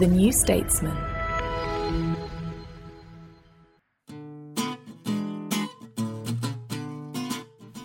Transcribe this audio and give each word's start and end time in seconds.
The 0.00 0.06
New 0.06 0.32
Statesman. 0.32 0.96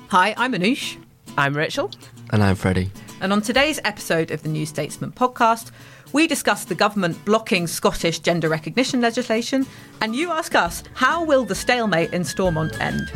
Hi, 0.08 0.34
I'm 0.38 0.54
Anoosh. 0.54 0.96
I'm 1.38 1.58
Rachel. 1.58 1.92
And 2.30 2.42
I'm 2.42 2.56
Freddie. 2.56 2.90
And 3.20 3.34
on 3.34 3.42
today's 3.42 3.82
episode 3.84 4.32
of 4.32 4.44
the 4.44 4.48
New 4.48 4.66
Statesman 4.66 5.12
podcast, 5.12 5.72
we 6.14 6.26
discuss 6.26 6.64
the 6.64 6.74
government 6.74 7.18
blocking 7.26 7.68
Scottish 7.68 8.20
gender 8.20 8.48
recognition 8.48 9.02
legislation, 9.02 9.66
and 10.00 10.16
you 10.16 10.32
ask 10.32 10.56
us, 10.56 10.84
how 10.94 11.26
will 11.26 11.44
the 11.44 11.54
stalemate 11.54 12.14
in 12.14 12.24
Stormont 12.24 12.80
end? 12.80 13.12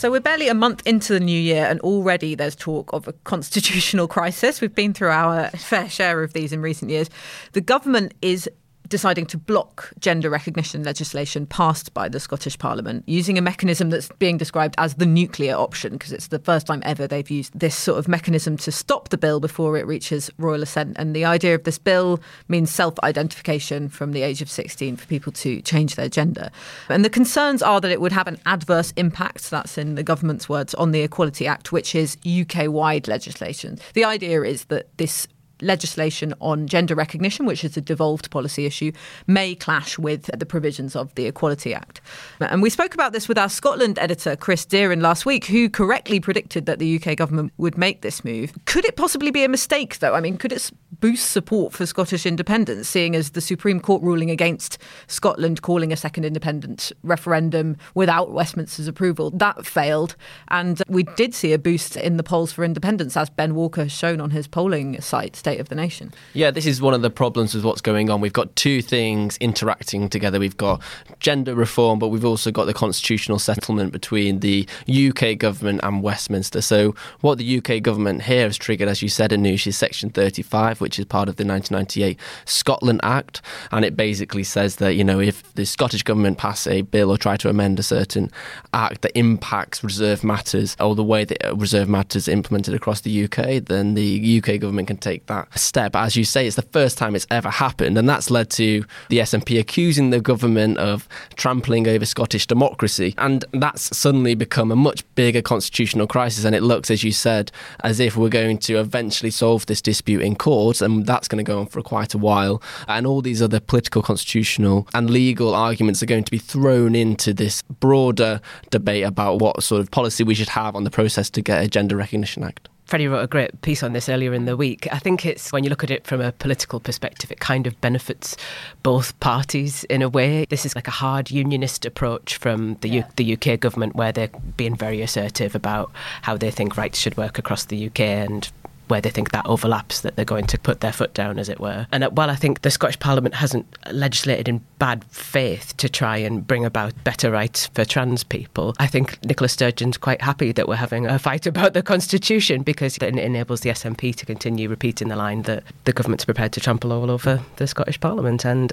So 0.00 0.10
we're 0.10 0.20
barely 0.20 0.48
a 0.48 0.54
month 0.54 0.80
into 0.86 1.12
the 1.12 1.20
new 1.20 1.38
year, 1.38 1.66
and 1.66 1.78
already 1.82 2.34
there's 2.34 2.56
talk 2.56 2.90
of 2.94 3.06
a 3.06 3.12
constitutional 3.12 4.08
crisis. 4.16 4.62
We've 4.62 4.74
been 4.74 4.94
through 4.94 5.10
our 5.10 5.50
fair 5.50 5.90
share 5.90 6.22
of 6.22 6.32
these 6.32 6.54
in 6.54 6.62
recent 6.62 6.90
years. 6.90 7.10
The 7.52 7.60
government 7.60 8.14
is 8.22 8.48
deciding 8.90 9.24
to 9.26 9.38
block 9.38 9.92
gender 9.98 10.28
recognition 10.28 10.82
legislation 10.82 11.46
passed 11.46 11.94
by 11.94 12.08
the 12.08 12.20
Scottish 12.20 12.58
Parliament 12.58 13.04
using 13.06 13.38
a 13.38 13.42
mechanism 13.42 13.88
that's 13.88 14.10
being 14.18 14.36
described 14.36 14.74
as 14.76 14.96
the 14.96 15.06
nuclear 15.06 15.54
option 15.54 15.92
because 15.92 16.12
it's 16.12 16.28
the 16.28 16.38
first 16.38 16.66
time 16.66 16.82
ever 16.84 17.06
they've 17.06 17.30
used 17.30 17.58
this 17.58 17.74
sort 17.74 17.98
of 17.98 18.08
mechanism 18.08 18.56
to 18.58 18.70
stop 18.70 19.08
the 19.08 19.16
bill 19.16 19.40
before 19.40 19.76
it 19.78 19.86
reaches 19.86 20.30
royal 20.36 20.62
assent. 20.62 20.96
And 20.98 21.16
the 21.16 21.24
idea 21.24 21.54
of 21.54 21.64
this 21.64 21.78
bill 21.78 22.20
means 22.48 22.70
self 22.70 22.98
identification 23.02 23.88
from 23.88 24.12
the 24.12 24.22
age 24.22 24.42
of 24.42 24.50
16 24.50 24.96
for 24.96 25.06
people 25.06 25.32
to 25.32 25.62
change 25.62 25.94
their 25.94 26.08
gender. 26.08 26.50
And 26.88 27.04
the 27.04 27.10
concerns 27.10 27.62
are 27.62 27.80
that 27.80 27.90
it 27.90 28.00
would 28.00 28.12
have 28.12 28.26
an 28.26 28.38
adverse 28.44 28.92
impact, 28.96 29.50
that's 29.50 29.78
in 29.78 29.94
the 29.94 30.02
government's 30.02 30.48
words, 30.48 30.74
on 30.74 30.90
the 30.90 31.00
Equality 31.00 31.46
Act, 31.46 31.72
which 31.72 31.94
is 31.94 32.16
UK 32.26 32.68
wide 32.68 33.08
legislation. 33.08 33.78
The 33.94 34.04
idea 34.04 34.42
is 34.42 34.64
that 34.66 34.96
this 34.98 35.28
legislation 35.62 36.34
on 36.40 36.66
gender 36.66 36.94
recognition, 36.94 37.46
which 37.46 37.64
is 37.64 37.76
a 37.76 37.80
devolved 37.80 38.30
policy 38.30 38.66
issue, 38.66 38.92
may 39.26 39.54
clash 39.54 39.98
with 39.98 40.30
the 40.36 40.46
provisions 40.46 40.96
of 40.96 41.14
the 41.14 41.26
Equality 41.26 41.74
Act. 41.74 42.00
And 42.40 42.62
we 42.62 42.70
spoke 42.70 42.94
about 42.94 43.12
this 43.12 43.28
with 43.28 43.38
our 43.38 43.48
Scotland 43.48 43.98
editor, 43.98 44.36
Chris 44.36 44.64
Deerin, 44.64 45.00
last 45.00 45.26
week, 45.26 45.46
who 45.46 45.68
correctly 45.68 46.20
predicted 46.20 46.66
that 46.66 46.78
the 46.78 47.00
UK 47.00 47.16
government 47.16 47.52
would 47.58 47.76
make 47.78 48.02
this 48.02 48.24
move. 48.24 48.52
Could 48.64 48.84
it 48.84 48.96
possibly 48.96 49.30
be 49.30 49.44
a 49.44 49.48
mistake, 49.48 49.98
though? 49.98 50.14
I 50.14 50.20
mean, 50.20 50.36
could 50.36 50.52
it 50.52 50.70
boost 51.00 51.30
support 51.30 51.72
for 51.72 51.86
Scottish 51.86 52.26
independence, 52.26 52.88
seeing 52.88 53.14
as 53.14 53.30
the 53.30 53.40
Supreme 53.40 53.80
Court 53.80 54.02
ruling 54.02 54.30
against 54.30 54.78
Scotland 55.06 55.62
calling 55.62 55.92
a 55.92 55.96
second 55.96 56.24
independence 56.24 56.92
referendum 57.02 57.76
without 57.94 58.32
Westminster's 58.32 58.88
approval? 58.88 59.30
That 59.30 59.64
failed. 59.66 60.16
And 60.48 60.82
we 60.88 61.02
did 61.02 61.34
see 61.34 61.52
a 61.52 61.58
boost 61.58 61.96
in 61.96 62.16
the 62.16 62.22
polls 62.22 62.52
for 62.52 62.64
independence, 62.64 63.16
as 63.16 63.30
Ben 63.30 63.54
Walker 63.54 63.82
has 63.82 63.92
shown 63.92 64.20
on 64.20 64.30
his 64.30 64.46
polling 64.46 65.00
site, 65.00 65.36
State 65.50 65.60
of 65.60 65.68
the 65.68 65.74
Nation. 65.74 66.12
Yeah, 66.32 66.52
this 66.52 66.64
is 66.64 66.80
one 66.80 66.94
of 66.94 67.02
the 67.02 67.10
problems 67.10 67.56
with 67.56 67.64
what's 67.64 67.80
going 67.80 68.08
on. 68.08 68.20
We've 68.20 68.32
got 68.32 68.54
two 68.54 68.80
things 68.82 69.36
interacting 69.38 70.08
together. 70.08 70.38
We've 70.38 70.56
got 70.56 70.80
gender 71.18 71.56
reform, 71.56 71.98
but 71.98 72.08
we've 72.08 72.24
also 72.24 72.52
got 72.52 72.66
the 72.66 72.74
constitutional 72.74 73.40
settlement 73.40 73.92
between 73.92 74.40
the 74.40 74.68
UK 74.88 75.36
government 75.36 75.80
and 75.82 76.04
Westminster. 76.04 76.60
So, 76.62 76.94
what 77.20 77.38
the 77.38 77.58
UK 77.58 77.82
government 77.82 78.22
here 78.22 78.44
has 78.44 78.56
triggered, 78.56 78.88
as 78.88 79.02
you 79.02 79.08
said, 79.08 79.32
Anoosh, 79.32 79.66
is 79.66 79.76
Section 79.76 80.10
35, 80.10 80.80
which 80.80 81.00
is 81.00 81.04
part 81.04 81.28
of 81.28 81.34
the 81.34 81.44
1998 81.44 82.16
Scotland 82.44 83.00
Act. 83.02 83.42
And 83.72 83.84
it 83.84 83.96
basically 83.96 84.44
says 84.44 84.76
that, 84.76 84.94
you 84.94 85.02
know, 85.02 85.18
if 85.18 85.52
the 85.54 85.66
Scottish 85.66 86.04
government 86.04 86.38
pass 86.38 86.68
a 86.68 86.82
bill 86.82 87.10
or 87.10 87.18
try 87.18 87.36
to 87.38 87.48
amend 87.48 87.80
a 87.80 87.82
certain 87.82 88.30
act 88.72 89.02
that 89.02 89.18
impacts 89.18 89.82
reserve 89.82 90.22
matters 90.22 90.76
or 90.78 90.94
the 90.94 91.02
way 91.02 91.24
that 91.24 91.56
reserve 91.56 91.88
matters 91.88 92.28
are 92.28 92.32
implemented 92.32 92.72
across 92.72 93.00
the 93.00 93.24
UK, 93.24 93.64
then 93.64 93.94
the 93.94 94.40
UK 94.40 94.60
government 94.60 94.86
can 94.86 94.96
take 94.96 95.26
that 95.26 95.39
step. 95.54 95.96
As 95.96 96.16
you 96.16 96.24
say, 96.24 96.46
it's 96.46 96.56
the 96.56 96.62
first 96.62 96.98
time 96.98 97.14
it's 97.14 97.26
ever 97.30 97.50
happened. 97.50 97.98
And 97.98 98.08
that's 98.08 98.30
led 98.30 98.50
to 98.50 98.84
the 99.08 99.18
SNP 99.18 99.58
accusing 99.58 100.10
the 100.10 100.20
government 100.20 100.78
of 100.78 101.08
trampling 101.36 101.88
over 101.88 102.04
Scottish 102.04 102.46
democracy. 102.46 103.14
And 103.18 103.44
that's 103.52 103.96
suddenly 103.96 104.34
become 104.34 104.70
a 104.70 104.76
much 104.76 105.04
bigger 105.14 105.42
constitutional 105.42 106.06
crisis. 106.06 106.44
And 106.44 106.54
it 106.54 106.62
looks, 106.62 106.90
as 106.90 107.04
you 107.04 107.12
said, 107.12 107.52
as 107.84 108.00
if 108.00 108.16
we're 108.16 108.28
going 108.28 108.58
to 108.58 108.76
eventually 108.76 109.30
solve 109.30 109.66
this 109.66 109.82
dispute 109.82 110.22
in 110.22 110.36
court. 110.36 110.80
And 110.80 111.06
that's 111.06 111.28
going 111.28 111.44
to 111.44 111.48
go 111.48 111.60
on 111.60 111.66
for 111.66 111.82
quite 111.82 112.14
a 112.14 112.18
while. 112.18 112.62
And 112.88 113.06
all 113.06 113.22
these 113.22 113.42
other 113.42 113.60
political, 113.60 114.02
constitutional, 114.02 114.88
and 114.94 115.10
legal 115.10 115.54
arguments 115.54 116.02
are 116.02 116.06
going 116.06 116.24
to 116.24 116.30
be 116.30 116.38
thrown 116.38 116.94
into 116.94 117.32
this 117.32 117.62
broader 117.62 118.40
debate 118.70 119.04
about 119.04 119.40
what 119.40 119.62
sort 119.62 119.80
of 119.80 119.90
policy 119.90 120.24
we 120.24 120.34
should 120.34 120.48
have 120.48 120.74
on 120.76 120.84
the 120.84 120.90
process 120.90 121.30
to 121.30 121.42
get 121.42 121.62
a 121.62 121.68
Gender 121.68 121.96
Recognition 121.96 122.44
Act. 122.44 122.68
Freddie 122.90 123.06
wrote 123.06 123.22
a 123.22 123.28
great 123.28 123.62
piece 123.62 123.84
on 123.84 123.92
this 123.92 124.08
earlier 124.08 124.34
in 124.34 124.46
the 124.46 124.56
week. 124.56 124.88
I 124.90 124.98
think 124.98 125.24
it's 125.24 125.52
when 125.52 125.62
you 125.62 125.70
look 125.70 125.84
at 125.84 125.92
it 125.92 126.08
from 126.08 126.20
a 126.20 126.32
political 126.32 126.80
perspective, 126.80 127.30
it 127.30 127.38
kind 127.38 127.68
of 127.68 127.80
benefits 127.80 128.36
both 128.82 129.18
parties 129.20 129.84
in 129.84 130.02
a 130.02 130.08
way. 130.08 130.44
This 130.46 130.66
is 130.66 130.74
like 130.74 130.88
a 130.88 130.90
hard 130.90 131.30
unionist 131.30 131.86
approach 131.86 132.36
from 132.36 132.74
the 132.80 132.88
yeah. 132.88 133.06
U- 133.16 133.36
the 133.36 133.52
UK 133.52 133.60
government, 133.60 133.94
where 133.94 134.10
they're 134.10 134.30
being 134.56 134.74
very 134.74 135.02
assertive 135.02 135.54
about 135.54 135.92
how 136.22 136.36
they 136.36 136.50
think 136.50 136.76
rights 136.76 136.98
should 136.98 137.16
work 137.16 137.38
across 137.38 137.66
the 137.66 137.86
UK 137.86 138.00
and 138.00 138.50
where 138.90 139.00
they 139.00 139.10
think 139.10 139.30
that 139.30 139.46
overlaps, 139.46 140.00
that 140.00 140.16
they're 140.16 140.24
going 140.24 140.46
to 140.46 140.58
put 140.58 140.80
their 140.80 140.92
foot 140.92 141.14
down, 141.14 141.38
as 141.38 141.48
it 141.48 141.60
were. 141.60 141.86
And 141.92 142.04
uh, 142.04 142.10
while 142.10 142.30
I 142.30 142.34
think 142.34 142.62
the 142.62 142.70
Scottish 142.70 142.98
Parliament 142.98 143.34
hasn't 143.36 143.66
legislated 143.90 144.48
in 144.48 144.62
bad 144.78 145.04
faith 145.04 145.76
to 145.78 145.88
try 145.88 146.16
and 146.16 146.46
bring 146.46 146.64
about 146.64 146.92
better 147.04 147.30
rights 147.30 147.68
for 147.68 147.84
trans 147.84 148.24
people, 148.24 148.74
I 148.78 148.86
think 148.86 149.24
Nicola 149.24 149.48
Sturgeon's 149.48 149.96
quite 149.96 150.22
happy 150.22 150.52
that 150.52 150.68
we're 150.68 150.76
having 150.76 151.06
a 151.06 151.18
fight 151.18 151.46
about 151.46 151.72
the 151.74 151.82
Constitution 151.82 152.62
because 152.62 152.96
it 152.96 153.02
enables 153.02 153.60
the 153.60 153.70
SNP 153.70 154.14
to 154.16 154.26
continue 154.26 154.68
repeating 154.68 155.08
the 155.08 155.16
line 155.16 155.42
that 155.42 155.62
the 155.84 155.92
government's 155.92 156.24
prepared 156.24 156.52
to 156.52 156.60
trample 156.60 156.92
all 156.92 157.10
over 157.10 157.40
the 157.56 157.66
Scottish 157.66 158.00
Parliament. 158.00 158.44
And 158.44 158.72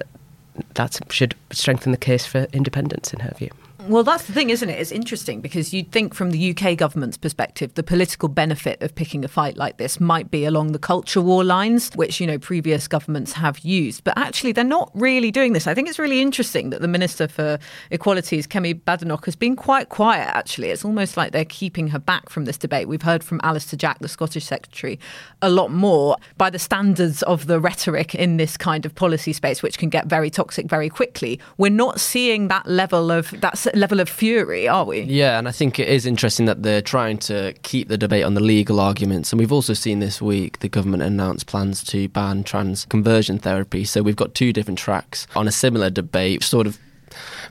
that 0.73 0.99
should 1.09 1.35
strengthen 1.51 1.91
the 1.91 1.97
case 1.97 2.25
for 2.25 2.47
independence, 2.53 3.13
in 3.13 3.19
her 3.19 3.34
view. 3.38 3.51
Well, 3.88 4.03
that's 4.03 4.26
the 4.26 4.34
thing, 4.34 4.50
isn't 4.50 4.70
it? 4.70 4.78
It's 4.82 4.91
interesting 4.91 5.40
because 5.40 5.73
you'd 5.73 5.94
think 5.94 6.14
from 6.14 6.32
the 6.32 6.52
UK 6.52 6.78
government's 6.78 7.16
perspective, 7.16 7.73
the 7.76 7.84
political 7.84 8.28
benefit 8.28 8.82
of 8.82 8.94
picking 8.94 9.23
a 9.23 9.29
fight 9.29 9.56
like 9.56 9.78
this 9.78 10.02
might 10.02 10.29
be 10.29 10.44
along 10.44 10.73
the 10.73 10.79
culture 10.79 11.22
war 11.22 11.46
lines, 11.46 11.91
which, 11.96 12.20
you 12.20 12.28
know, 12.28 12.38
previous 12.38 12.85
governments 12.85 13.32
have 13.32 13.59
used. 13.59 14.03
But 14.03 14.17
actually, 14.17 14.52
they're 14.52 14.66
not 14.66 14.91
really 14.94 15.32
doing 15.32 15.53
this. 15.53 15.67
I 15.67 15.73
think 15.73 15.88
it's 15.88 16.00
really 16.00 16.20
interesting 16.20 16.70
that 16.72 16.82
the 16.82 16.88
Minister 16.90 17.29
for 17.29 17.59
Equalities, 17.90 18.46
Kemi 18.46 18.73
Badenoch, 18.73 19.23
has 19.23 19.38
been 19.38 19.56
quite 19.56 19.88
quiet, 19.88 20.28
actually. 20.35 20.70
It's 20.70 20.84
almost 20.84 21.16
like 21.16 21.32
they're 21.32 21.46
keeping 21.46 21.88
her 21.88 22.00
back 22.00 22.29
from 22.29 22.44
this 22.44 22.58
debate. 22.58 22.90
We've 22.90 23.02
heard 23.02 23.23
from 23.23 23.40
Alister 23.41 23.78
Jack, 23.78 24.00
the 24.00 24.09
Scottish 24.09 24.44
Secretary, 24.44 25.00
a 25.41 25.50
lot 25.50 25.72
more 25.72 26.17
by 26.38 26.50
the 26.50 26.59
standards 26.59 27.23
of 27.23 27.47
the 27.47 27.58
rhetoric 27.58 28.14
in 28.16 28.35
this 28.35 28.58
kind 28.58 28.85
of 28.85 28.94
policy 28.96 29.32
space, 29.32 29.64
which 29.64 29.78
can 29.78 29.88
get 29.88 30.08
very 30.08 30.29
toxic 30.29 30.67
very 30.67 30.90
quickly. 30.90 31.40
We're 31.58 31.70
not 31.72 32.02
seeing 32.02 32.50
that 32.50 32.67
level 32.67 33.11
of 33.11 33.32
that 33.40 33.58
level 33.78 34.00
of 34.00 34.09
fury, 34.09 34.68
are 34.68 34.85
we? 34.85 35.02
Yeah, 35.02 35.38
and 35.38 35.47
I 35.47 35.52
think 35.52 35.79
it 35.79 35.88
is 35.88 36.06
interesting 36.06 36.46
that 36.46 36.64
they're 36.64 36.82
trying 36.82 37.18
to 37.20 37.53
keep 37.64 37.88
the 37.88 37.97
debate 37.97 38.24
on 38.24 38.34
the 38.34 38.41
legal 38.41 38.79
arguments. 38.79 39.32
And 39.32 39.40
we've 39.40 39.52
also 39.52 39.74
seen 39.74 40.00
this 40.00 40.22
week 40.22 40.59
the 40.59 40.70
government 40.70 41.03
announce 41.03 41.44
plans 41.44 41.84
to 41.85 42.08
ban 42.09 42.44
trans 42.44 42.85
conversion 42.85 43.40
therapy. 43.40 43.85
So 43.85 44.02
we've 44.02 44.16
got 44.16 44.35
two 44.35 44.52
different 44.53 44.79
tracks 44.79 45.28
on 45.35 45.47
a 45.47 45.52
similar 45.52 45.90
debate, 45.90 46.44
sort 46.44 46.68
of 46.68 46.79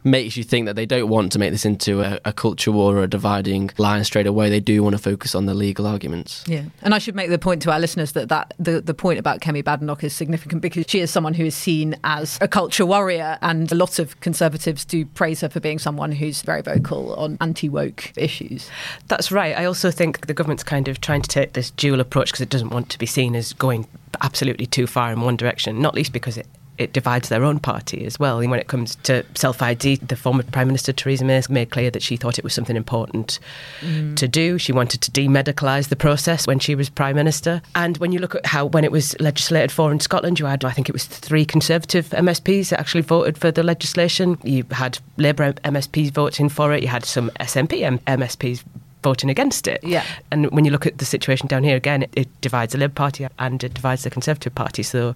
makes 0.05 0.37
you 0.37 0.45
think 0.45 0.67
that 0.67 0.77
they 0.77 0.87
don't 0.87 1.09
want 1.09 1.33
to 1.33 1.39
make 1.39 1.51
this 1.51 1.65
into 1.65 2.03
a, 2.03 2.19
a 2.25 2.33
culture 2.33 2.73
war 2.73 2.97
or 2.97 3.03
a 3.03 3.09
dividing 3.09 3.71
line 3.79 4.05
straight 4.05 4.27
away. 4.27 4.49
They 4.51 4.61
do 4.61 4.83
want 4.83 4.95
to 4.95 5.03
focus 5.03 5.35
on 5.35 5.47
the 5.47 5.55
legal 5.55 5.87
arguments. 5.87 6.45
Yeah, 6.47 6.65
and 6.83 6.95
I 6.95 6.99
should 6.99 7.15
make 7.15 7.31
the 7.31 7.39
point 7.39 7.63
to 7.63 7.73
our 7.73 7.79
listeners 7.79 8.13
that, 8.13 8.29
that 8.29 8.55
the, 8.59 8.81
the 8.81 8.95
point 8.95 9.19
about 9.19 9.41
Kemi 9.41 9.63
Badenoch 9.63 10.05
is 10.05 10.13
significant 10.13 10.63
because 10.63 10.85
she 10.89 11.01
is 11.01 11.11
someone 11.11 11.35
who 11.35 11.45
is 11.45 11.55
seen 11.55 11.97
as 12.05 12.39
a 12.41 12.49
culture 12.49 12.87
warrior, 12.87 13.39
and 13.43 13.71
a 13.73 13.75
lot 13.75 13.99
of 13.99 14.19
conservatives 14.21 14.85
do 14.85 15.05
praise 15.05 15.41
her 15.41 15.49
for 15.49 15.61
being 15.61 15.79
someone 15.79 16.13
who's 16.13 16.43
very 16.43 16.63
vocal 16.63 17.15
on 17.15 17.37
anti 17.41 17.69
woke 17.69 18.13
issues. 18.17 18.71
That's 19.09 19.33
right. 19.33 19.57
I 19.57 19.65
also 19.65 19.91
think 19.91 20.27
the 20.27 20.35
government's 20.35 20.65
kind 20.65 20.89
of 20.89 21.01
trying 21.01 21.23
to 21.23 21.29
take 21.29 21.53
this 21.53 21.71
dual 21.71 22.01
approach 22.01 22.29
because 22.29 22.41
it 22.41 22.51
doesn't 22.51 22.71
want 22.71 22.91
to 22.91 22.99
be 22.99 23.07
seen 23.07 23.35
as 23.35 23.53
going 23.53 23.87
absolutely 24.21 24.67
too 24.67 24.87
far 24.87 25.13
in 25.13 25.21
one 25.21 25.37
direction, 25.37 25.81
not 25.81 25.95
least 25.95 26.13
because 26.13 26.37
it 26.37 26.47
it 26.79 26.93
divides 26.93 27.29
their 27.29 27.45
own 27.45 27.59
party 27.59 28.05
as 28.05 28.19
well. 28.19 28.41
And 28.41 28.51
when 28.51 28.61
it 28.61 28.69
comes 28.69 28.97
to 29.05 29.25
self 29.35 29.63
ID, 29.63 29.97
the 29.97 30.17
former 30.17 30.43
Prime 30.43 30.67
Minister 30.67 30.93
Theresa 30.93 31.25
May 31.25 31.43
made 31.49 31.71
clear 31.71 31.91
that 31.91 32.03
she 32.03 32.17
thought 32.17 32.39
it 32.39 32.45
was 32.45 32.55
something 32.55 32.77
important 32.77 33.39
mm. 33.81 34.17
to 34.17 34.29
do. 34.29 34.59
She 34.59 34.73
wanted 34.73 35.03
to 35.03 35.11
demedicalise 35.11 35.89
the 35.89 35.97
process 35.97 36.47
when 36.47 36.59
she 36.59 36.75
was 36.75 36.89
Prime 36.89 37.17
Minister. 37.17 37.63
And 37.75 37.99
when 37.99 38.13
you 38.13 38.19
look 38.19 38.35
at 38.35 38.47
how, 38.47 38.67
when 38.67 38.85
it 38.85 38.93
was 38.93 39.19
legislated 39.21 39.71
for 39.71 39.93
in 39.93 40.01
Scotland, 40.01 40.39
you 40.39 40.47
had, 40.47 40.65
I 40.65 40.71
think 40.71 40.89
it 40.89 40.93
was 40.93 41.05
three 41.05 41.45
Conservative 41.45 42.09
MSPs 42.11 42.71
that 42.71 42.81
actually 42.81 43.03
voted 43.03 43.39
for 43.39 43.51
the 43.51 43.63
legislation. 43.63 44.39
You 44.43 44.65
had 44.71 44.99
Labour 45.17 45.53
MSPs 45.53 46.11
voting 46.11 46.49
for 46.49 46.73
it. 46.73 46.83
You 46.83 46.89
had 46.89 47.05
some 47.05 47.31
SNP 47.41 48.01
MSPs 48.07 48.65
voting 49.03 49.31
against 49.31 49.69
it. 49.69 49.83
Yeah. 49.85 50.05
And 50.31 50.51
when 50.51 50.65
you 50.65 50.71
look 50.71 50.87
at 50.87 50.99
the 50.99 51.05
situation 51.05 51.47
down 51.47 51.63
here 51.63 51.77
again, 51.77 52.03
it, 52.03 52.11
it, 52.17 52.41
divides 52.41 52.73
the 52.73 52.79
Labour 52.79 52.95
Party 52.95 53.27
and 53.39 53.63
it 53.63 53.75
divides 53.75 54.03
the 54.03 54.11
Conservative 54.11 54.55
Party. 54.55 54.83
So 54.83 55.15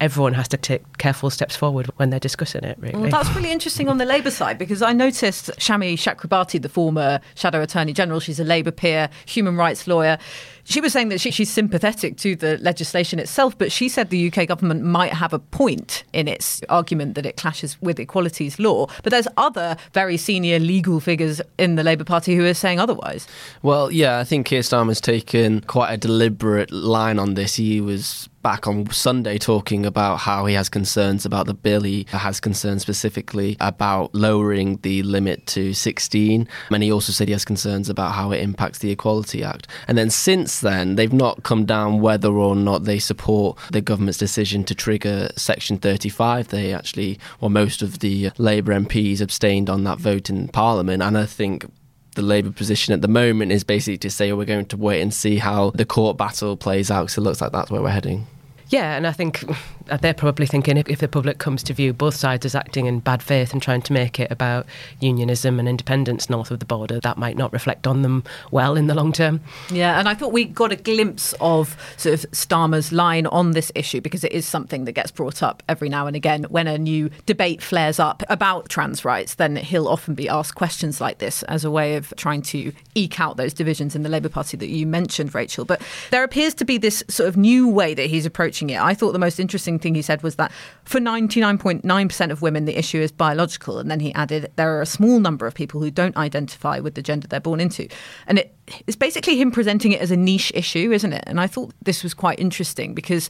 everyone 0.00 0.34
has 0.34 0.48
to 0.48 0.56
take 0.56 0.98
careful 0.98 1.30
steps 1.30 1.56
forward 1.56 1.86
when 1.96 2.10
they're 2.10 2.20
discussing 2.20 2.64
it. 2.64 2.78
Really. 2.80 2.98
Well, 2.98 3.10
that's 3.10 3.34
really 3.34 3.52
interesting 3.52 3.88
on 3.88 3.98
the 3.98 4.04
Labour 4.04 4.30
side 4.30 4.58
because 4.58 4.82
I 4.82 4.92
noticed 4.92 5.50
Shami 5.58 5.94
Chakrabarti, 5.94 6.60
the 6.60 6.68
former 6.68 7.20
Shadow 7.34 7.62
Attorney 7.62 7.92
General, 7.92 8.20
she's 8.20 8.40
a 8.40 8.44
Labour 8.44 8.70
peer, 8.70 9.08
human 9.26 9.56
rights 9.56 9.86
lawyer 9.86 10.18
she 10.64 10.80
was 10.80 10.92
saying 10.92 11.08
that 11.08 11.20
she, 11.20 11.30
she's 11.30 11.50
sympathetic 11.50 12.16
to 12.18 12.36
the 12.36 12.58
legislation 12.58 13.18
itself, 13.18 13.56
but 13.56 13.72
she 13.72 13.88
said 13.88 14.10
the 14.10 14.32
UK 14.32 14.46
government 14.46 14.82
might 14.82 15.12
have 15.12 15.32
a 15.32 15.38
point 15.38 16.04
in 16.12 16.28
its 16.28 16.62
argument 16.68 17.14
that 17.14 17.26
it 17.26 17.36
clashes 17.36 17.80
with 17.80 17.98
equalities 17.98 18.58
law. 18.58 18.86
But 19.02 19.10
there's 19.10 19.28
other 19.36 19.76
very 19.92 20.16
senior 20.16 20.58
legal 20.58 21.00
figures 21.00 21.40
in 21.58 21.76
the 21.76 21.82
Labour 21.82 22.04
Party 22.04 22.36
who 22.36 22.44
are 22.46 22.54
saying 22.54 22.78
otherwise. 22.78 23.26
Well, 23.62 23.90
yeah, 23.90 24.18
I 24.18 24.24
think 24.24 24.46
Keir 24.46 24.60
Starmer's 24.60 25.00
taken 25.00 25.60
quite 25.62 25.92
a 25.92 25.96
deliberate 25.96 26.70
line 26.70 27.18
on 27.18 27.34
this. 27.34 27.56
He 27.56 27.80
was 27.80 28.28
back 28.42 28.66
on 28.66 28.90
Sunday 28.90 29.38
talking 29.38 29.86
about 29.86 30.16
how 30.16 30.46
he 30.46 30.54
has 30.54 30.68
concerns 30.68 31.24
about 31.24 31.46
the 31.46 31.54
bill. 31.54 31.82
He 31.82 32.06
has 32.10 32.40
concerns 32.40 32.82
specifically 32.82 33.56
about 33.60 34.14
lowering 34.14 34.78
the 34.82 35.02
limit 35.02 35.46
to 35.48 35.72
16. 35.72 36.48
And 36.70 36.82
he 36.82 36.92
also 36.92 37.12
said 37.12 37.28
he 37.28 37.32
has 37.32 37.44
concerns 37.44 37.88
about 37.88 38.12
how 38.12 38.32
it 38.32 38.40
impacts 38.40 38.78
the 38.78 38.90
Equality 38.90 39.42
Act. 39.42 39.68
And 39.88 39.96
then 39.96 40.10
since 40.10 40.60
then, 40.60 40.96
they've 40.96 41.12
not 41.12 41.42
come 41.42 41.64
down 41.64 42.00
whether 42.00 42.30
or 42.30 42.56
not 42.56 42.84
they 42.84 42.98
support 42.98 43.58
the 43.70 43.80
government's 43.80 44.18
decision 44.18 44.64
to 44.64 44.74
trigger 44.74 45.30
Section 45.36 45.78
35. 45.78 46.48
They 46.48 46.72
actually, 46.72 47.18
well, 47.40 47.50
most 47.50 47.82
of 47.82 48.00
the 48.00 48.30
Labour 48.38 48.72
MPs 48.72 49.20
abstained 49.20 49.70
on 49.70 49.84
that 49.84 49.98
vote 49.98 50.30
in 50.30 50.48
Parliament. 50.48 51.02
And 51.02 51.16
I 51.16 51.26
think 51.26 51.66
the 52.14 52.22
Labour 52.22 52.50
position 52.50 52.92
at 52.92 53.02
the 53.02 53.08
moment 53.08 53.52
is 53.52 53.64
basically 53.64 53.98
to 53.98 54.10
say 54.10 54.30
oh, 54.30 54.36
we're 54.36 54.44
going 54.44 54.66
to 54.66 54.76
wait 54.76 55.00
and 55.00 55.12
see 55.12 55.38
how 55.38 55.70
the 55.70 55.84
court 55.84 56.16
battle 56.16 56.56
plays 56.56 56.90
out. 56.90 57.04
because 57.04 57.18
it 57.18 57.22
looks 57.22 57.40
like 57.40 57.52
that's 57.52 57.70
where 57.70 57.82
we're 57.82 57.88
heading. 57.90 58.26
Yeah, 58.68 58.96
and 58.96 59.06
I 59.06 59.12
think 59.12 59.44
Uh, 59.90 59.96
they're 59.96 60.14
probably 60.14 60.46
thinking 60.46 60.76
if, 60.76 60.88
if, 60.88 60.98
the 61.00 61.08
public 61.08 61.38
comes 61.38 61.62
to 61.64 61.72
view 61.72 61.92
both 61.92 62.14
sides 62.14 62.44
as 62.46 62.54
acting 62.54 62.86
in 62.86 63.00
bad 63.00 63.22
faith 63.22 63.52
and 63.52 63.62
trying 63.62 63.82
to 63.82 63.92
make 63.92 64.20
it 64.20 64.30
about 64.30 64.66
unionism 65.00 65.58
and 65.58 65.68
independence 65.68 66.30
north 66.30 66.50
of 66.50 66.58
the 66.58 66.64
border, 66.64 67.00
that 67.00 67.18
might 67.18 67.36
not 67.36 67.52
reflect 67.52 67.86
on 67.86 68.02
them 68.02 68.24
well 68.50 68.76
in 68.76 68.86
the 68.86 68.94
long 68.94 69.12
term. 69.12 69.40
Yeah, 69.70 69.98
and 69.98 70.08
I 70.08 70.14
thought 70.14 70.32
we 70.32 70.44
got 70.44 70.72
a 70.72 70.76
glimpse 70.76 71.34
of 71.40 71.76
sort 71.96 72.24
of 72.24 72.30
Starmer's 72.32 72.92
line 72.92 73.26
on 73.26 73.52
this 73.52 73.72
issue 73.74 74.00
because 74.00 74.24
it 74.24 74.32
is 74.32 74.46
something 74.46 74.84
that 74.84 74.92
gets 74.92 75.10
brought 75.10 75.42
up 75.42 75.62
every 75.68 75.88
now 75.88 76.06
and 76.06 76.16
again 76.16 76.44
when 76.44 76.66
a 76.66 76.78
new 76.78 77.10
debate 77.26 77.62
flares 77.62 77.98
up 77.98 78.22
about 78.28 78.68
trans 78.68 79.04
rights. 79.04 79.34
Then 79.34 79.56
he'll 79.56 79.88
often 79.88 80.14
be 80.14 80.28
asked 80.28 80.54
questions 80.54 81.00
like 81.00 81.18
this 81.18 81.42
as 81.44 81.64
a 81.64 81.70
way 81.70 81.96
of 81.96 82.12
trying 82.16 82.42
to 82.42 82.72
eke 82.94 83.20
out 83.20 83.36
those 83.36 83.54
divisions 83.54 83.94
in 83.94 84.02
the 84.02 84.08
Labour 84.08 84.28
Party 84.28 84.56
that 84.56 84.68
you 84.68 84.86
mentioned, 84.86 85.34
Rachel. 85.34 85.64
But 85.64 85.82
there 86.10 86.24
appears 86.24 86.54
to 86.54 86.64
be 86.64 86.78
this 86.78 87.02
sort 87.08 87.28
of 87.28 87.36
new 87.36 87.68
way 87.68 87.94
that 87.94 88.06
he's 88.06 88.26
approaching 88.26 88.70
it. 88.70 88.80
I 88.80 88.94
thought 88.94 89.12
the 89.12 89.18
most 89.18 89.40
interesting 89.40 89.71
thing 89.78 89.94
he 89.94 90.02
said 90.02 90.22
was 90.22 90.36
that 90.36 90.52
for 90.84 91.00
99.9% 91.00 92.30
of 92.30 92.42
women, 92.42 92.64
the 92.64 92.78
issue 92.78 92.98
is 92.98 93.12
biological. 93.12 93.78
And 93.78 93.90
then 93.90 94.00
he 94.00 94.14
added, 94.14 94.50
there 94.56 94.76
are 94.76 94.82
a 94.82 94.86
small 94.86 95.20
number 95.20 95.46
of 95.46 95.54
people 95.54 95.80
who 95.80 95.90
don't 95.90 96.16
identify 96.16 96.78
with 96.78 96.94
the 96.94 97.02
gender 97.02 97.28
they're 97.28 97.40
born 97.40 97.60
into. 97.60 97.88
And 98.26 98.38
it, 98.38 98.56
it's 98.86 98.96
basically 98.96 99.38
him 99.38 99.50
presenting 99.50 99.92
it 99.92 100.00
as 100.00 100.10
a 100.10 100.16
niche 100.16 100.52
issue, 100.54 100.92
isn't 100.92 101.12
it? 101.12 101.24
And 101.26 101.40
I 101.40 101.46
thought 101.46 101.74
this 101.82 102.02
was 102.02 102.14
quite 102.14 102.38
interesting 102.38 102.94
because 102.94 103.28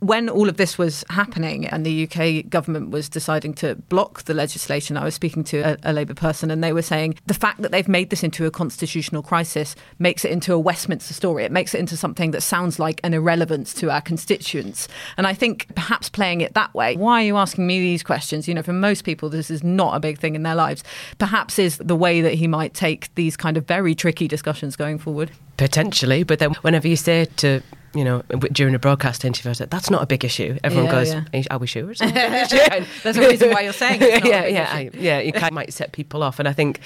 when 0.00 0.30
all 0.30 0.48
of 0.48 0.56
this 0.56 0.78
was 0.78 1.04
happening 1.10 1.66
and 1.66 1.84
the 1.84 2.08
UK 2.08 2.48
government 2.48 2.90
was 2.90 3.08
deciding 3.08 3.52
to 3.54 3.74
block 3.74 4.22
the 4.22 4.32
legislation, 4.34 4.96
I 4.96 5.04
was 5.04 5.14
speaking 5.14 5.44
to 5.44 5.60
a, 5.60 5.78
a, 5.82 5.92
Labour 5.92 6.14
person 6.14 6.50
and 6.50 6.64
they 6.64 6.72
were 6.72 6.82
saying 6.82 7.18
the 7.26 7.34
fact 7.34 7.60
that 7.60 7.70
they've 7.70 7.86
made 7.86 8.08
this 8.08 8.22
into 8.22 8.46
a 8.46 8.50
constitutional 8.50 9.22
crisis 9.22 9.76
makes 9.98 10.24
it 10.24 10.30
into 10.30 10.54
a 10.54 10.58
Westminster 10.58 11.12
story. 11.12 11.44
It 11.44 11.52
makes 11.52 11.74
it 11.74 11.78
into 11.78 11.98
something 11.98 12.30
that 12.30 12.40
sounds 12.40 12.78
like 12.78 13.00
an 13.04 13.12
irrelevance 13.12 13.74
to 13.74 13.90
our 13.90 14.00
constituents. 14.00 14.88
And 15.18 15.26
I 15.26 15.34
think 15.34 15.66
perhaps 15.74 16.08
playing 16.08 16.40
it 16.40 16.54
that 16.54 16.72
way, 16.74 16.96
why 16.96 17.22
are 17.22 17.26
you 17.26 17.36
asking 17.36 17.66
me 17.66 17.80
these 17.80 18.02
questions? 18.02 18.48
You 18.48 18.54
know, 18.54 18.62
for 18.62 18.72
most 18.72 19.04
people, 19.04 19.28
this 19.28 19.50
is 19.50 19.62
not 19.62 19.94
a 19.94 20.00
big 20.00 20.18
thing 20.18 20.34
in 20.34 20.42
their 20.42 20.54
lives. 20.54 20.82
Perhaps 21.18 21.58
is 21.58 21.76
the 21.76 21.96
way 21.96 22.22
that 22.22 22.34
he 22.34 22.46
might 22.46 22.72
take 22.72 23.14
these 23.16 23.36
kind 23.36 23.58
of 23.58 23.66
very 23.66 23.94
tricky 23.94 24.26
discussions 24.26 24.76
going 24.76 24.98
forward. 24.98 25.30
Potentially, 25.58 26.22
but 26.22 26.38
then 26.38 26.54
whenever 26.62 26.88
you 26.88 26.96
say 26.96 27.26
to 27.36 27.60
you 27.94 28.04
know, 28.04 28.22
during 28.52 28.74
a 28.74 28.78
broadcast 28.78 29.24
interview, 29.24 29.50
I 29.50 29.54
said, 29.54 29.70
that's 29.70 29.90
not 29.90 30.02
a 30.02 30.06
big 30.06 30.24
issue. 30.24 30.58
Everyone 30.62 30.86
yeah, 30.86 30.92
goes, 30.92 31.14
yeah. 31.14 31.42
are 31.50 31.58
we 31.58 31.66
sure? 31.66 31.92
That's 31.94 32.00
the 33.02 33.26
reason 33.28 33.50
why 33.50 33.62
you're 33.62 33.72
saying 33.72 34.00
it. 34.00 34.24
yeah, 34.26 34.46
yeah, 34.46 34.68
I, 34.70 34.90
yeah. 34.94 35.18
You 35.18 35.32
kind 35.32 35.46
of 35.46 35.52
might 35.52 35.72
set 35.72 35.90
people 35.92 36.22
off. 36.22 36.38
And 36.38 36.46
I 36.46 36.52
think 36.52 36.80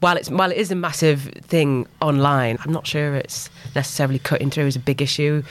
while 0.00 0.16
it's 0.16 0.30
while 0.30 0.50
it 0.50 0.56
is 0.56 0.72
a 0.72 0.74
massive 0.74 1.30
thing 1.42 1.86
online, 2.00 2.58
I'm 2.64 2.72
not 2.72 2.86
sure 2.86 3.14
it's 3.14 3.50
necessarily 3.76 4.18
cutting 4.18 4.50
through 4.50 4.66
as 4.66 4.74
a 4.74 4.80
big 4.80 5.00
issue 5.00 5.42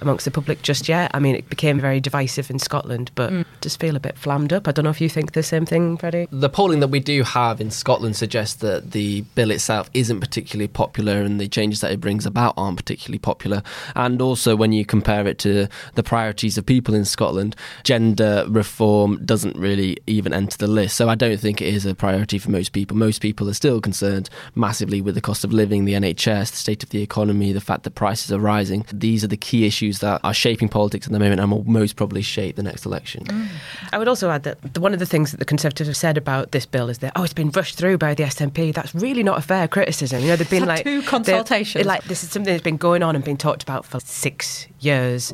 amongst 0.00 0.24
the 0.24 0.30
public 0.32 0.62
just 0.62 0.88
yet. 0.88 1.12
I 1.14 1.20
mean, 1.20 1.36
it 1.36 1.48
became 1.48 1.78
very 1.78 2.00
divisive 2.00 2.50
in 2.50 2.58
Scotland, 2.58 3.12
but 3.14 3.30
mm. 3.30 3.44
just 3.60 3.78
feel 3.78 3.94
a 3.94 4.00
bit 4.00 4.18
flammed 4.18 4.52
up. 4.52 4.66
I 4.66 4.72
don't 4.72 4.84
know 4.84 4.90
if 4.90 5.00
you 5.00 5.08
think 5.08 5.32
the 5.32 5.42
same 5.42 5.64
thing, 5.64 5.96
Freddie. 5.96 6.26
The 6.30 6.48
polling 6.48 6.80
that 6.80 6.88
we 6.88 7.00
do 7.00 7.22
have 7.22 7.60
in 7.60 7.70
Scotland 7.70 8.16
suggests 8.16 8.56
that 8.56 8.90
the 8.90 9.20
bill 9.34 9.50
itself 9.52 9.90
isn't 9.94 10.20
particularly 10.20 10.68
popular 10.68 11.20
and 11.22 11.40
the 11.40 11.48
changes 11.48 11.80
that 11.82 11.92
it 11.92 12.00
brings 12.00 12.26
about 12.26 12.54
aren't 12.56 12.76
particularly 12.76 13.18
popular. 13.18 13.62
And 13.94 14.20
also, 14.20 14.55
when 14.56 14.72
you 14.72 14.84
compare 14.84 15.26
it 15.26 15.38
to 15.40 15.68
the 15.94 16.02
priorities 16.02 16.58
of 16.58 16.66
people 16.66 16.94
in 16.94 17.04
Scotland, 17.04 17.56
gender 17.84 18.44
reform 18.48 19.24
doesn't 19.24 19.56
really 19.56 19.96
even 20.06 20.32
enter 20.32 20.56
the 20.56 20.66
list. 20.66 20.96
So 20.96 21.08
I 21.08 21.14
don't 21.14 21.38
think 21.38 21.60
it 21.60 21.68
is 21.68 21.86
a 21.86 21.94
priority 21.94 22.38
for 22.38 22.50
most 22.50 22.72
people. 22.72 22.96
Most 22.96 23.20
people 23.20 23.48
are 23.48 23.54
still 23.54 23.80
concerned 23.80 24.28
massively 24.54 25.00
with 25.00 25.14
the 25.14 25.20
cost 25.20 25.44
of 25.44 25.52
living, 25.52 25.84
the 25.84 25.94
NHS, 25.94 26.50
the 26.50 26.56
state 26.56 26.82
of 26.82 26.90
the 26.90 27.02
economy, 27.02 27.52
the 27.52 27.60
fact 27.60 27.84
that 27.84 27.94
prices 27.94 28.32
are 28.32 28.38
rising. 28.38 28.84
These 28.92 29.24
are 29.24 29.28
the 29.28 29.36
key 29.36 29.66
issues 29.66 30.00
that 30.00 30.20
are 30.24 30.34
shaping 30.34 30.68
politics 30.68 31.06
at 31.06 31.12
the 31.12 31.18
moment 31.18 31.40
and 31.40 31.50
will 31.50 31.64
most 31.64 31.96
probably 31.96 32.22
shape 32.22 32.56
the 32.56 32.62
next 32.62 32.86
election. 32.86 33.24
Mm. 33.24 33.48
I 33.92 33.98
would 33.98 34.08
also 34.08 34.30
add 34.30 34.42
that 34.44 34.78
one 34.78 34.92
of 34.92 34.98
the 34.98 35.06
things 35.06 35.30
that 35.30 35.38
the 35.38 35.44
Conservatives 35.44 35.88
have 35.88 35.96
said 35.96 36.16
about 36.16 36.52
this 36.52 36.66
bill 36.66 36.88
is 36.88 36.98
that, 36.98 37.12
oh, 37.16 37.22
it's 37.22 37.32
been 37.32 37.50
rushed 37.50 37.76
through 37.76 37.98
by 37.98 38.14
the 38.14 38.24
SNP. 38.24 38.74
That's 38.74 38.94
really 38.94 39.22
not 39.22 39.38
a 39.38 39.42
fair 39.42 39.68
criticism. 39.68 40.20
You 40.20 40.28
know, 40.28 40.36
they've 40.36 40.50
been 40.50 40.66
like 40.74 40.84
two 40.84 41.02
consultations. 41.02 41.86
Like 41.86 42.04
this 42.04 42.22
is 42.22 42.30
something 42.30 42.52
that's 42.52 42.64
been 42.64 42.76
going 42.76 43.02
on 43.02 43.14
and 43.14 43.24
been 43.24 43.36
talked 43.36 43.62
about 43.62 43.84
for 43.84 44.00
six 44.00 44.45
years. 44.80 45.32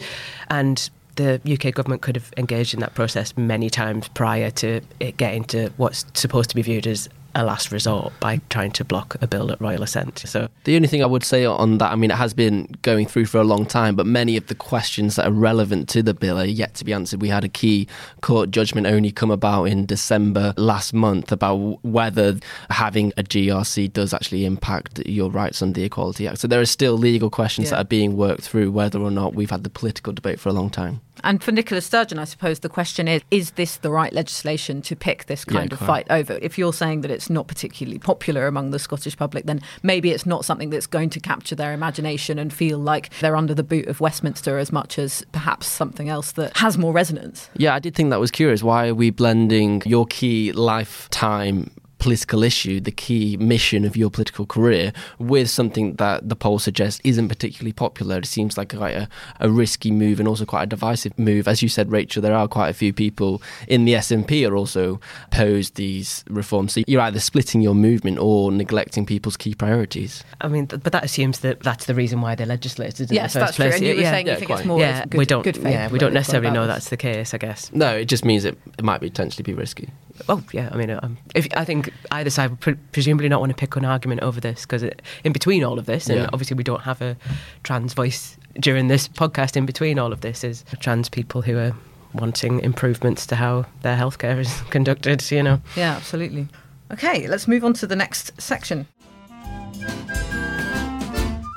And 0.48 0.90
the 1.16 1.40
UK 1.44 1.74
government 1.74 2.02
could 2.02 2.16
have 2.16 2.32
engaged 2.36 2.74
in 2.74 2.80
that 2.80 2.94
process 2.94 3.36
many 3.36 3.68
times 3.68 4.08
prior 4.08 4.50
to 4.50 4.80
it 4.98 5.16
getting 5.16 5.44
to 5.44 5.70
what's 5.76 6.06
supposed 6.14 6.50
to 6.50 6.56
be 6.56 6.62
viewed 6.62 6.86
as 6.86 7.08
a 7.34 7.44
last 7.44 7.72
resort 7.72 8.12
by 8.20 8.40
trying 8.50 8.72
to 8.72 8.84
block 8.84 9.16
a 9.20 9.26
bill 9.26 9.50
at 9.50 9.60
royal 9.60 9.82
assent. 9.82 10.18
So 10.20 10.48
the 10.64 10.76
only 10.76 10.88
thing 10.88 11.02
I 11.02 11.06
would 11.06 11.24
say 11.24 11.44
on 11.44 11.78
that, 11.78 11.92
I 11.92 11.96
mean, 11.96 12.10
it 12.10 12.16
has 12.16 12.34
been 12.34 12.74
going 12.82 13.06
through 13.06 13.26
for 13.26 13.38
a 13.38 13.44
long 13.44 13.66
time, 13.66 13.96
but 13.96 14.06
many 14.06 14.36
of 14.36 14.46
the 14.46 14.54
questions 14.54 15.16
that 15.16 15.26
are 15.26 15.32
relevant 15.32 15.88
to 15.90 16.02
the 16.02 16.14
bill 16.14 16.38
are 16.38 16.44
yet 16.44 16.74
to 16.74 16.84
be 16.84 16.92
answered. 16.92 17.20
We 17.20 17.28
had 17.28 17.44
a 17.44 17.48
key 17.48 17.88
court 18.20 18.50
judgment 18.50 18.86
only 18.86 19.10
come 19.10 19.30
about 19.30 19.64
in 19.64 19.86
December 19.86 20.54
last 20.56 20.92
month 20.92 21.32
about 21.32 21.82
whether 21.84 22.38
having 22.70 23.12
a 23.16 23.22
GRC 23.22 23.92
does 23.92 24.12
actually 24.12 24.44
impact 24.44 25.00
your 25.06 25.30
rights 25.30 25.62
under 25.62 25.80
the 25.80 25.84
Equality 25.84 26.28
Act. 26.28 26.38
So 26.38 26.48
there 26.48 26.60
are 26.60 26.66
still 26.66 26.96
legal 26.96 27.30
questions 27.30 27.66
yeah. 27.66 27.76
that 27.76 27.80
are 27.80 27.84
being 27.88 28.16
worked 28.16 28.42
through, 28.42 28.70
whether 28.70 29.00
or 29.00 29.10
not 29.10 29.34
we've 29.34 29.50
had 29.50 29.64
the 29.64 29.70
political 29.70 30.12
debate 30.12 30.40
for 30.40 30.48
a 30.48 30.52
long 30.52 30.70
time. 30.70 31.00
And 31.24 31.42
for 31.42 31.52
Nicola 31.52 31.80
Sturgeon, 31.80 32.18
I 32.18 32.24
suppose 32.24 32.60
the 32.60 32.68
question 32.68 33.06
is 33.08 33.22
is 33.30 33.52
this 33.52 33.76
the 33.76 33.90
right 33.90 34.12
legislation 34.12 34.82
to 34.82 34.96
pick 34.96 35.26
this 35.26 35.44
kind 35.44 35.70
Yeah, 35.70 35.74
of 35.74 35.78
quite. 35.78 35.86
fight 35.86 36.10
over? 36.10 36.38
If 36.42 36.58
you're 36.58 36.72
saying 36.72 37.02
that 37.02 37.10
it's 37.10 37.30
not 37.30 37.46
particularly 37.46 37.98
popular 37.98 38.46
among 38.46 38.70
the 38.70 38.78
Scottish 38.78 39.16
public, 39.16 39.46
then 39.46 39.60
maybe 39.82 40.10
it's 40.10 40.26
not 40.26 40.44
something 40.44 40.70
that's 40.70 40.86
going 40.86 41.10
to 41.10 41.20
capture 41.20 41.54
their 41.54 41.72
imagination 41.72 42.38
and 42.38 42.52
feel 42.52 42.78
like 42.78 43.10
they're 43.20 43.36
under 43.36 43.54
the 43.54 43.62
boot 43.62 43.86
of 43.86 44.00
Westminster 44.00 44.58
as 44.58 44.72
much 44.72 44.98
as 44.98 45.24
perhaps 45.32 45.66
something 45.66 46.08
else 46.08 46.32
that 46.32 46.56
has 46.56 46.76
more 46.78 46.92
resonance. 46.92 47.48
Yeah, 47.56 47.74
I 47.74 47.78
did 47.78 47.94
think 47.94 48.10
that 48.10 48.20
was 48.20 48.30
curious. 48.30 48.62
Why 48.62 48.88
are 48.88 48.94
we 48.94 49.10
blending 49.10 49.82
your 49.86 50.06
key 50.06 50.52
lifetime 50.52 51.70
political 52.02 52.42
issue, 52.42 52.80
the 52.80 52.90
key 52.90 53.36
mission 53.36 53.84
of 53.84 53.96
your 53.96 54.10
political 54.10 54.44
career, 54.44 54.92
with 55.20 55.48
something 55.48 55.94
that 55.94 56.28
the 56.28 56.34
poll 56.34 56.58
suggests 56.58 57.00
isn't 57.04 57.28
particularly 57.28 57.72
popular? 57.72 58.18
It 58.18 58.26
seems 58.26 58.58
like 58.58 58.74
quite 58.74 58.96
a, 58.96 59.08
a 59.38 59.48
risky 59.48 59.92
move 59.92 60.18
and 60.18 60.26
also 60.28 60.44
quite 60.44 60.64
a 60.64 60.66
divisive 60.66 61.16
move. 61.16 61.46
As 61.46 61.62
you 61.62 61.68
said, 61.68 61.92
Rachel, 61.92 62.20
there 62.20 62.34
are 62.34 62.48
quite 62.48 62.70
a 62.70 62.74
few 62.74 62.92
people 62.92 63.40
in 63.68 63.84
the 63.84 63.92
SNP 63.94 64.48
are 64.48 64.56
also 64.56 65.00
opposed 65.30 65.76
these 65.76 66.24
reforms. 66.28 66.72
So 66.72 66.82
you're 66.88 67.00
either 67.00 67.20
splitting 67.20 67.60
your 67.62 67.74
movement 67.76 68.18
or 68.18 68.50
neglecting 68.50 69.06
people's 69.06 69.36
key 69.36 69.54
priorities. 69.54 70.24
I 70.40 70.48
mean, 70.48 70.66
th- 70.66 70.82
but 70.82 70.92
that 70.92 71.04
assumes 71.04 71.38
that 71.40 71.60
that's 71.60 71.86
the 71.86 71.94
reason 71.94 72.20
why 72.20 72.34
they're 72.34 72.46
legislated 72.46 73.10
in 73.10 73.14
Yes, 73.14 73.34
the 73.34 73.40
first 73.40 73.46
that's 73.46 73.56
true. 73.56 73.64
place. 73.66 73.74
And 73.76 73.86
you 73.86 73.94
were 73.94 74.00
yeah, 74.00 74.10
saying 74.10 74.26
you 74.26 74.32
yeah, 74.32 74.38
think 74.38 74.50
it's 74.50 74.64
more 74.64 74.80
yeah, 74.80 75.04
good, 75.06 75.18
we 75.18 75.24
don't. 75.24 75.42
good 75.44 75.56
yeah, 75.58 75.88
we 75.88 75.98
don't 76.00 76.12
necessarily 76.12 76.50
know 76.50 76.66
that's 76.66 76.88
the 76.90 76.96
case. 76.96 77.32
I 77.32 77.38
guess. 77.38 77.72
No, 77.72 77.94
it 77.96 78.06
just 78.06 78.24
means 78.24 78.44
it, 78.44 78.58
it 78.76 78.84
might 78.84 78.98
potentially 79.00 79.44
be 79.44 79.54
risky. 79.54 79.88
Oh 80.28 80.42
yeah, 80.52 80.68
I 80.72 80.76
mean, 80.76 80.90
um, 80.90 81.16
if, 81.34 81.46
I 81.56 81.64
think 81.64 81.90
either 82.10 82.30
side 82.30 82.50
would 82.50 82.60
pre- 82.60 82.74
presumably 82.92 83.28
not 83.28 83.40
want 83.40 83.50
to 83.50 83.56
pick 83.56 83.74
an 83.76 83.84
argument 83.84 84.20
over 84.22 84.40
this 84.40 84.62
because 84.62 84.82
in 85.24 85.32
between 85.32 85.64
all 85.64 85.78
of 85.78 85.86
this, 85.86 86.08
and 86.08 86.18
Yeah. 86.20 86.28
obviously 86.32 86.56
we 86.56 86.64
don't 86.64 86.82
have 86.82 87.00
a 87.02 87.16
trans 87.62 87.94
voice 87.94 88.36
during 88.60 88.88
this 88.88 89.08
podcast. 89.08 89.56
In 89.56 89.66
between 89.66 89.98
all 89.98 90.12
of 90.12 90.20
this 90.20 90.44
is 90.44 90.64
trans 90.80 91.08
people 91.08 91.42
who 91.42 91.56
are 91.58 91.72
wanting 92.14 92.60
improvements 92.60 93.26
to 93.26 93.36
how 93.36 93.64
their 93.80 93.96
healthcare 93.96 94.38
is 94.38 94.60
conducted. 94.70 95.28
You 95.30 95.42
know. 95.42 95.62
Yeah, 95.76 95.92
absolutely. 95.96 96.48
Okay, 96.92 97.26
let's 97.26 97.48
move 97.48 97.64
on 97.64 97.72
to 97.74 97.86
the 97.86 97.96
next 97.96 98.38
section. 98.40 98.86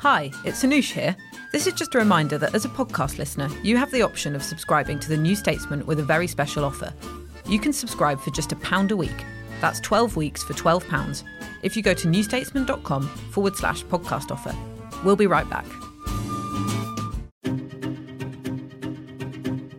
Hi, 0.01 0.31
it's 0.45 0.63
Anoosh 0.63 0.91
here. 0.93 1.15
This 1.51 1.67
is 1.67 1.73
just 1.73 1.95
a 1.95 1.97
reminder 1.97 2.37
that 2.37 2.53
as 2.53 2.63
a 2.65 2.69
podcast 2.69 3.17
listener, 3.17 3.49
you 3.63 3.75
have 3.77 3.91
the 3.91 4.01
option 4.01 4.35
of 4.35 4.43
subscribing 4.43 4.99
to 4.99 5.09
The 5.09 5.17
New 5.17 5.35
Statesman 5.35 5.85
with 5.85 5.99
a 5.99 6.03
very 6.03 6.27
special 6.27 6.63
offer. 6.63 6.93
You 7.47 7.59
can 7.59 7.73
subscribe 7.73 8.19
for 8.19 8.31
just 8.31 8.51
a 8.51 8.55
pound 8.57 8.91
a 8.91 8.97
week. 8.97 9.25
That's 9.61 9.79
12 9.79 10.15
weeks 10.15 10.43
for 10.43 10.53
£12 10.53 11.23
if 11.61 11.75
you 11.75 11.83
go 11.83 11.93
to 11.93 12.07
newstatesman.com 12.07 13.07
forward 13.07 13.55
slash 13.55 13.83
podcast 13.85 14.31
offer. 14.31 14.55
We'll 15.03 15.15
be 15.15 15.27
right 15.27 15.49
back. 15.49 15.65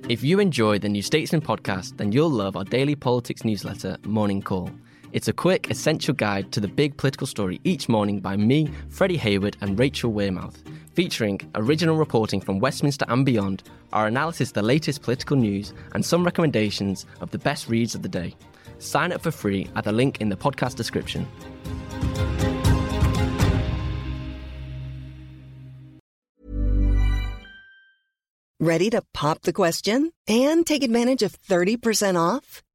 If 0.08 0.22
you 0.22 0.38
enjoy 0.38 0.78
the 0.78 0.88
New 0.88 1.02
Statesman 1.02 1.40
podcast, 1.40 1.96
then 1.96 2.12
you'll 2.12 2.30
love 2.30 2.56
our 2.56 2.62
daily 2.62 2.94
politics 2.94 3.44
newsletter, 3.44 3.96
Morning 4.04 4.40
Call. 4.40 4.70
It's 5.12 5.26
a 5.26 5.32
quick, 5.32 5.68
essential 5.68 6.14
guide 6.14 6.52
to 6.52 6.60
the 6.60 6.68
big 6.68 6.96
political 6.96 7.26
story 7.26 7.60
each 7.64 7.88
morning 7.88 8.20
by 8.20 8.36
me, 8.36 8.70
Freddie 8.88 9.16
Hayward, 9.16 9.56
and 9.60 9.76
Rachel 9.76 10.12
Wearmouth, 10.12 10.58
featuring 10.96 11.38
original 11.54 11.96
reporting 11.96 12.40
from 12.40 12.58
Westminster 12.58 13.04
and 13.08 13.24
beyond, 13.24 13.62
our 13.92 14.06
analysis 14.06 14.48
of 14.48 14.54
the 14.54 14.62
latest 14.62 15.02
political 15.02 15.36
news, 15.36 15.74
and 15.92 16.04
some 16.04 16.24
recommendations 16.24 17.04
of 17.20 17.30
the 17.30 17.38
best 17.38 17.68
reads 17.68 17.94
of 17.94 18.02
the 18.02 18.08
day. 18.08 18.34
Sign 18.78 19.12
up 19.12 19.20
for 19.20 19.30
free 19.30 19.68
at 19.76 19.84
the 19.84 19.92
link 19.92 20.20
in 20.20 20.30
the 20.30 20.36
podcast 20.36 20.74
description. 20.74 21.28
Ready 28.58 28.88
to 28.90 29.02
pop 29.12 29.42
the 29.42 29.52
question 29.52 30.10
and 30.26 30.66
take 30.66 30.82
advantage 30.82 31.22
of 31.22 31.38
30% 31.42 32.18
off? 32.18 32.62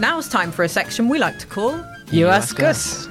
Now 0.00 0.18
it's 0.18 0.28
time 0.28 0.50
for 0.50 0.64
a 0.64 0.68
section 0.68 1.08
we 1.08 1.18
like 1.18 1.38
to 1.38 1.46
call 1.46 1.84
You 2.10 2.26
ask 2.26 2.60
us. 2.60 3.06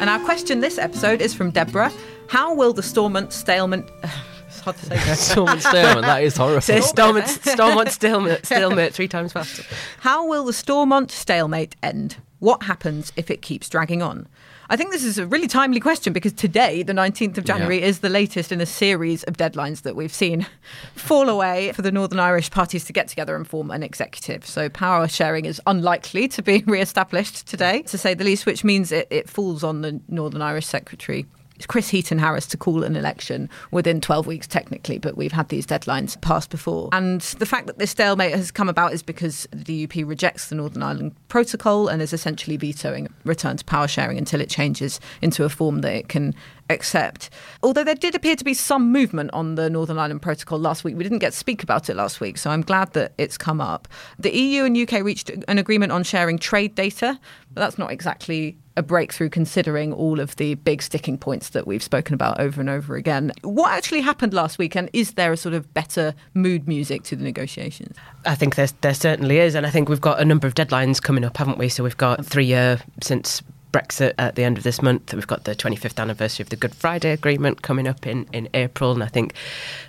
And 0.00 0.08
our 0.10 0.18
question 0.20 0.60
this 0.60 0.78
episode 0.78 1.20
is 1.22 1.34
from 1.34 1.50
Deborah. 1.50 1.92
How 2.28 2.54
will 2.54 2.72
the 2.72 2.82
Stormont 2.82 3.32
stalemate... 3.32 3.84
It's 4.46 4.60
hard 4.60 4.76
to 4.78 4.86
say. 4.86 4.96
Stormont 5.14 5.60
Stairman, 5.62 6.02
that 6.02 6.22
is 6.24 6.36
horrible. 6.36 6.60
Say 6.60 6.80
Stormont, 6.80 7.28
Stormont 7.28 7.88
stalemate, 7.88 8.44
stalemate 8.44 8.92
three 8.92 9.06
times 9.06 9.32
faster. 9.32 9.62
How 10.00 10.26
will 10.26 10.44
the 10.44 10.52
Stormont 10.52 11.12
stalemate 11.12 11.76
end? 11.84 12.16
What 12.40 12.62
happens 12.64 13.12
if 13.16 13.30
it 13.30 13.42
keeps 13.42 13.68
dragging 13.68 14.02
on? 14.02 14.26
I 14.70 14.76
think 14.76 14.92
this 14.92 15.04
is 15.04 15.18
a 15.18 15.26
really 15.26 15.46
timely 15.46 15.78
question 15.80 16.12
because 16.12 16.32
today, 16.32 16.82
the 16.82 16.92
19th 16.94 17.36
of 17.38 17.44
January, 17.44 17.80
Yeah. 17.80 17.86
is 17.86 18.00
the 18.00 18.08
latest 18.08 18.50
in 18.50 18.60
a 18.60 18.66
series 18.66 19.22
of 19.24 19.36
deadlines 19.36 19.82
that 19.82 19.94
we've 19.94 20.12
seen 20.12 20.46
fall 20.94 21.28
away 21.28 21.72
for 21.72 21.82
the 21.82 21.92
Northern 21.92 22.18
Irish 22.18 22.50
parties 22.50 22.84
to 22.86 22.92
get 22.92 23.08
together 23.08 23.36
and 23.36 23.46
form 23.46 23.70
an 23.70 23.82
executive. 23.82 24.46
So 24.46 24.68
power 24.70 25.06
sharing 25.06 25.44
is 25.44 25.60
unlikely 25.66 26.28
to 26.28 26.42
be 26.42 26.62
re 26.66 26.80
established 26.80 27.46
today, 27.46 27.82
to 27.82 27.98
say 27.98 28.14
the 28.14 28.24
least, 28.24 28.46
which 28.46 28.64
means 28.64 28.90
it, 28.90 29.06
it 29.10 29.28
falls 29.28 29.62
on 29.62 29.82
the 29.82 30.00
Northern 30.08 30.40
Irish 30.42 30.66
Secretary. 30.66 31.26
Chris 31.68 31.88
Heaton 31.88 32.18
Harris 32.18 32.46
to 32.48 32.56
call 32.56 32.84
an 32.84 32.96
election 32.96 33.48
within 33.70 34.00
12 34.00 34.26
weeks, 34.26 34.46
technically, 34.46 34.98
but 34.98 35.16
we've 35.16 35.32
had 35.32 35.48
these 35.48 35.66
deadlines 35.66 36.20
passed 36.20 36.50
before. 36.50 36.88
And 36.92 37.20
the 37.20 37.46
fact 37.46 37.66
that 37.66 37.78
this 37.78 37.90
stalemate 37.90 38.34
has 38.34 38.50
come 38.50 38.68
about 38.68 38.92
is 38.92 39.02
because 39.02 39.46
the 39.52 39.86
DUP 39.86 40.06
rejects 40.06 40.48
the 40.48 40.54
Northern 40.54 40.82
Ireland 40.82 41.14
Protocol 41.28 41.88
and 41.88 42.02
is 42.02 42.12
essentially 42.12 42.56
vetoing 42.56 43.12
return 43.24 43.56
to 43.56 43.64
power 43.64 43.88
sharing 43.88 44.18
until 44.18 44.40
it 44.40 44.48
changes 44.48 45.00
into 45.22 45.44
a 45.44 45.48
form 45.48 45.80
that 45.80 45.94
it 45.94 46.08
can 46.08 46.34
accept. 46.70 47.30
Although 47.62 47.84
there 47.84 47.94
did 47.94 48.14
appear 48.14 48.36
to 48.36 48.44
be 48.44 48.54
some 48.54 48.92
movement 48.92 49.30
on 49.32 49.56
the 49.56 49.68
Northern 49.68 49.98
Ireland 49.98 50.22
Protocol 50.22 50.58
last 50.58 50.84
week. 50.84 50.96
We 50.96 51.02
didn't 51.02 51.18
get 51.18 51.32
to 51.32 51.38
speak 51.38 51.62
about 51.62 51.90
it 51.90 51.96
last 51.96 52.20
week, 52.20 52.38
so 52.38 52.50
I'm 52.50 52.62
glad 52.62 52.92
that 52.92 53.12
it's 53.18 53.36
come 53.36 53.60
up. 53.60 53.88
The 54.18 54.34
EU 54.34 54.64
and 54.64 54.76
UK 54.76 55.02
reached 55.02 55.30
an 55.30 55.58
agreement 55.58 55.92
on 55.92 56.04
sharing 56.04 56.38
trade 56.38 56.74
data, 56.74 57.18
but 57.52 57.60
that's 57.60 57.78
not 57.78 57.90
exactly 57.90 58.56
a 58.80 58.82
breakthrough 58.82 59.28
considering 59.28 59.92
all 59.92 60.18
of 60.18 60.34
the 60.36 60.54
big 60.54 60.82
sticking 60.82 61.18
points 61.18 61.50
that 61.50 61.66
we've 61.66 61.82
spoken 61.82 62.14
about 62.14 62.40
over 62.40 62.60
and 62.60 62.70
over 62.70 62.96
again. 62.96 63.30
What 63.42 63.70
actually 63.70 64.00
happened 64.00 64.32
last 64.32 64.58
week, 64.58 64.74
and 64.74 64.88
is 64.92 65.12
there 65.12 65.32
a 65.32 65.36
sort 65.36 65.54
of 65.54 65.72
better 65.74 66.14
mood 66.34 66.66
music 66.66 67.02
to 67.04 67.16
the 67.16 67.22
negotiations? 67.22 67.96
I 68.24 68.34
think 68.34 68.56
there, 68.56 68.68
there 68.80 68.94
certainly 68.94 69.38
is. 69.38 69.54
And 69.54 69.66
I 69.66 69.70
think 69.70 69.88
we've 69.88 70.00
got 70.00 70.18
a 70.18 70.24
number 70.24 70.46
of 70.46 70.54
deadlines 70.54 71.00
coming 71.00 71.24
up, 71.24 71.36
haven't 71.36 71.58
we? 71.58 71.68
So 71.68 71.84
we've 71.84 71.96
got 71.96 72.24
three 72.24 72.46
year 72.46 72.80
since 73.02 73.42
Brexit 73.72 74.14
at 74.18 74.34
the 74.34 74.44
end 74.44 74.58
of 74.58 74.64
this 74.64 74.82
month. 74.82 75.12
We've 75.14 75.26
got 75.26 75.44
the 75.44 75.54
25th 75.54 75.98
anniversary 75.98 76.42
of 76.42 76.50
the 76.50 76.56
Good 76.56 76.74
Friday 76.74 77.10
Agreement 77.12 77.62
coming 77.62 77.86
up 77.86 78.06
in, 78.06 78.26
in 78.32 78.48
April. 78.54 78.92
And 78.92 79.02
I 79.02 79.06
think 79.06 79.34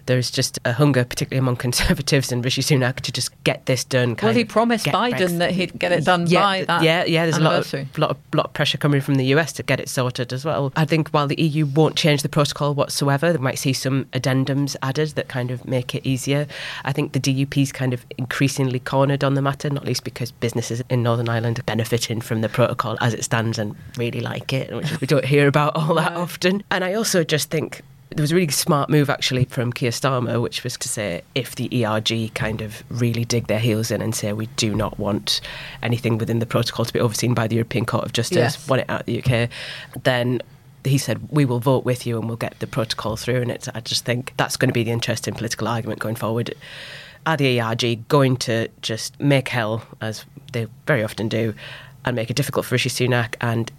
there's 0.05 0.31
just 0.31 0.59
a 0.65 0.73
hunger, 0.73 1.03
particularly 1.03 1.39
among 1.39 1.55
Conservatives 1.61 2.31
and 2.31 2.43
Rishi 2.43 2.61
Sunak, 2.61 2.97
to 3.01 3.11
just 3.11 3.31
get 3.43 3.65
this 3.65 3.83
done. 3.83 4.15
Well, 4.21 4.33
he 4.33 4.45
promised 4.45 4.85
Biden 4.85 5.11
Brexit- 5.11 5.37
that 5.39 5.51
he'd 5.51 5.77
get 5.79 5.91
it 5.91 6.05
done 6.05 6.27
yeah, 6.27 6.41
by 6.41 6.65
that 6.65 6.83
Yeah, 6.83 7.05
yeah. 7.05 7.25
There's 7.25 7.37
a 7.37 7.41
lot 7.41 7.73
of, 7.73 7.97
lot, 7.97 8.11
of, 8.11 8.17
lot 8.33 8.45
of 8.47 8.53
pressure 8.53 8.77
coming 8.77 9.01
from 9.01 9.15
the 9.15 9.25
US 9.35 9.53
to 9.53 9.63
get 9.63 9.79
it 9.79 9.89
sorted 9.89 10.33
as 10.33 10.45
well. 10.45 10.71
I 10.75 10.85
think 10.85 11.09
while 11.09 11.27
the 11.27 11.41
EU 11.41 11.65
won't 11.65 11.95
change 11.95 12.21
the 12.21 12.29
protocol 12.29 12.73
whatsoever, 12.73 13.31
they 13.31 13.39
might 13.39 13.59
see 13.59 13.73
some 13.73 14.05
addendums 14.05 14.75
added 14.81 15.09
that 15.09 15.27
kind 15.27 15.51
of 15.51 15.65
make 15.65 15.95
it 15.95 16.05
easier. 16.05 16.47
I 16.85 16.91
think 16.91 17.13
the 17.13 17.19
DUP's 17.19 17.71
kind 17.71 17.93
of 17.93 18.05
increasingly 18.17 18.79
cornered 18.79 19.23
on 19.23 19.33
the 19.33 19.41
matter, 19.41 19.69
not 19.69 19.85
least 19.85 20.03
because 20.03 20.31
businesses 20.31 20.83
in 20.89 21.03
Northern 21.03 21.29
Ireland 21.29 21.59
are 21.59 21.63
benefiting 21.63 22.21
from 22.21 22.41
the 22.41 22.49
protocol 22.49 22.97
as 23.01 23.13
it 23.13 23.23
stands 23.23 23.57
and 23.57 23.70
really 23.97 24.21
like 24.21 24.53
it, 24.53 24.73
which 24.73 24.99
we 25.01 25.07
don't 25.07 25.25
hear 25.25 25.47
about 25.47 25.75
all 25.75 25.95
that 25.95 26.13
often. 26.13 26.63
And 26.71 26.83
I 26.83 26.93
also 26.93 27.23
just 27.23 27.49
think 27.49 27.81
there 28.09 28.23
was 28.23 28.31
a 28.33 28.35
really 28.35 28.51
smart 28.51 28.89
move 28.89 29.09
actually 29.09 29.45
from 29.45 29.71
Keir 29.71 29.91
Starmer, 29.91 30.41
which 30.41 30.63
was 30.65 30.75
to 30.77 30.89
say 30.89 31.21
if 31.33 31.55
the 31.55 31.85
ERG 31.85 32.33
kind 32.33 32.61
of 32.61 32.83
really 32.89 33.23
dig 33.23 33.47
their 33.47 33.59
heels 33.59 33.89
in 33.89 34.01
and 34.01 34.13
say 34.13 34.33
we 34.33 34.47
do 34.57 34.75
not 34.75 34.99
want 34.99 35.39
anything 35.81 36.17
within 36.17 36.39
the 36.39 36.45
protocol 36.45 36.83
to 36.83 36.91
be 36.91 36.99
overseen 36.99 37.33
by 37.33 37.47
the 37.47 37.55
European 37.55 37.85
Court 37.85 38.03
of 38.03 38.11
Justice, 38.11 38.35
Yes. 38.37 38.67
want 38.67 38.81
it 38.81 38.89
out 38.89 39.01
of 39.01 39.05
the 39.05 39.23
UK, 39.23 39.49
then 40.03 40.41
he 40.83 40.97
said 40.97 41.21
we 41.31 41.45
will 41.45 41.59
vote 41.59 41.85
with 41.85 42.05
you 42.05 42.17
and 42.19 42.27
we'll 42.27 42.35
get 42.37 42.59
the 42.59 42.67
protocol 42.67 43.15
through. 43.15 43.41
And 43.41 43.49
it's, 43.51 43.69
I 43.69 43.79
just 43.79 44.03
think 44.03 44.33
that's 44.35 44.57
going 44.57 44.69
to 44.69 44.73
be 44.73 44.83
the 44.83 44.91
interesting 44.91 45.33
political 45.33 45.67
argument 45.69 45.99
going 45.99 46.15
forward. 46.15 46.53
Are 47.25 47.37
the 47.37 47.61
ERG 47.61 48.07
going 48.07 48.35
to 48.37 48.67
just 48.81 49.17
make 49.21 49.47
hell, 49.47 49.83
as 50.01 50.25
they 50.53 50.67
very 50.87 51.03
often 51.03 51.29
do, 51.29 51.53
and 52.05 52.15
make 52.15 52.29
it 52.29 52.35
difficult 52.35 52.65
for 52.65 52.75
Rishi 52.75 52.89
Sunak? 52.89 53.35
And 53.41 53.71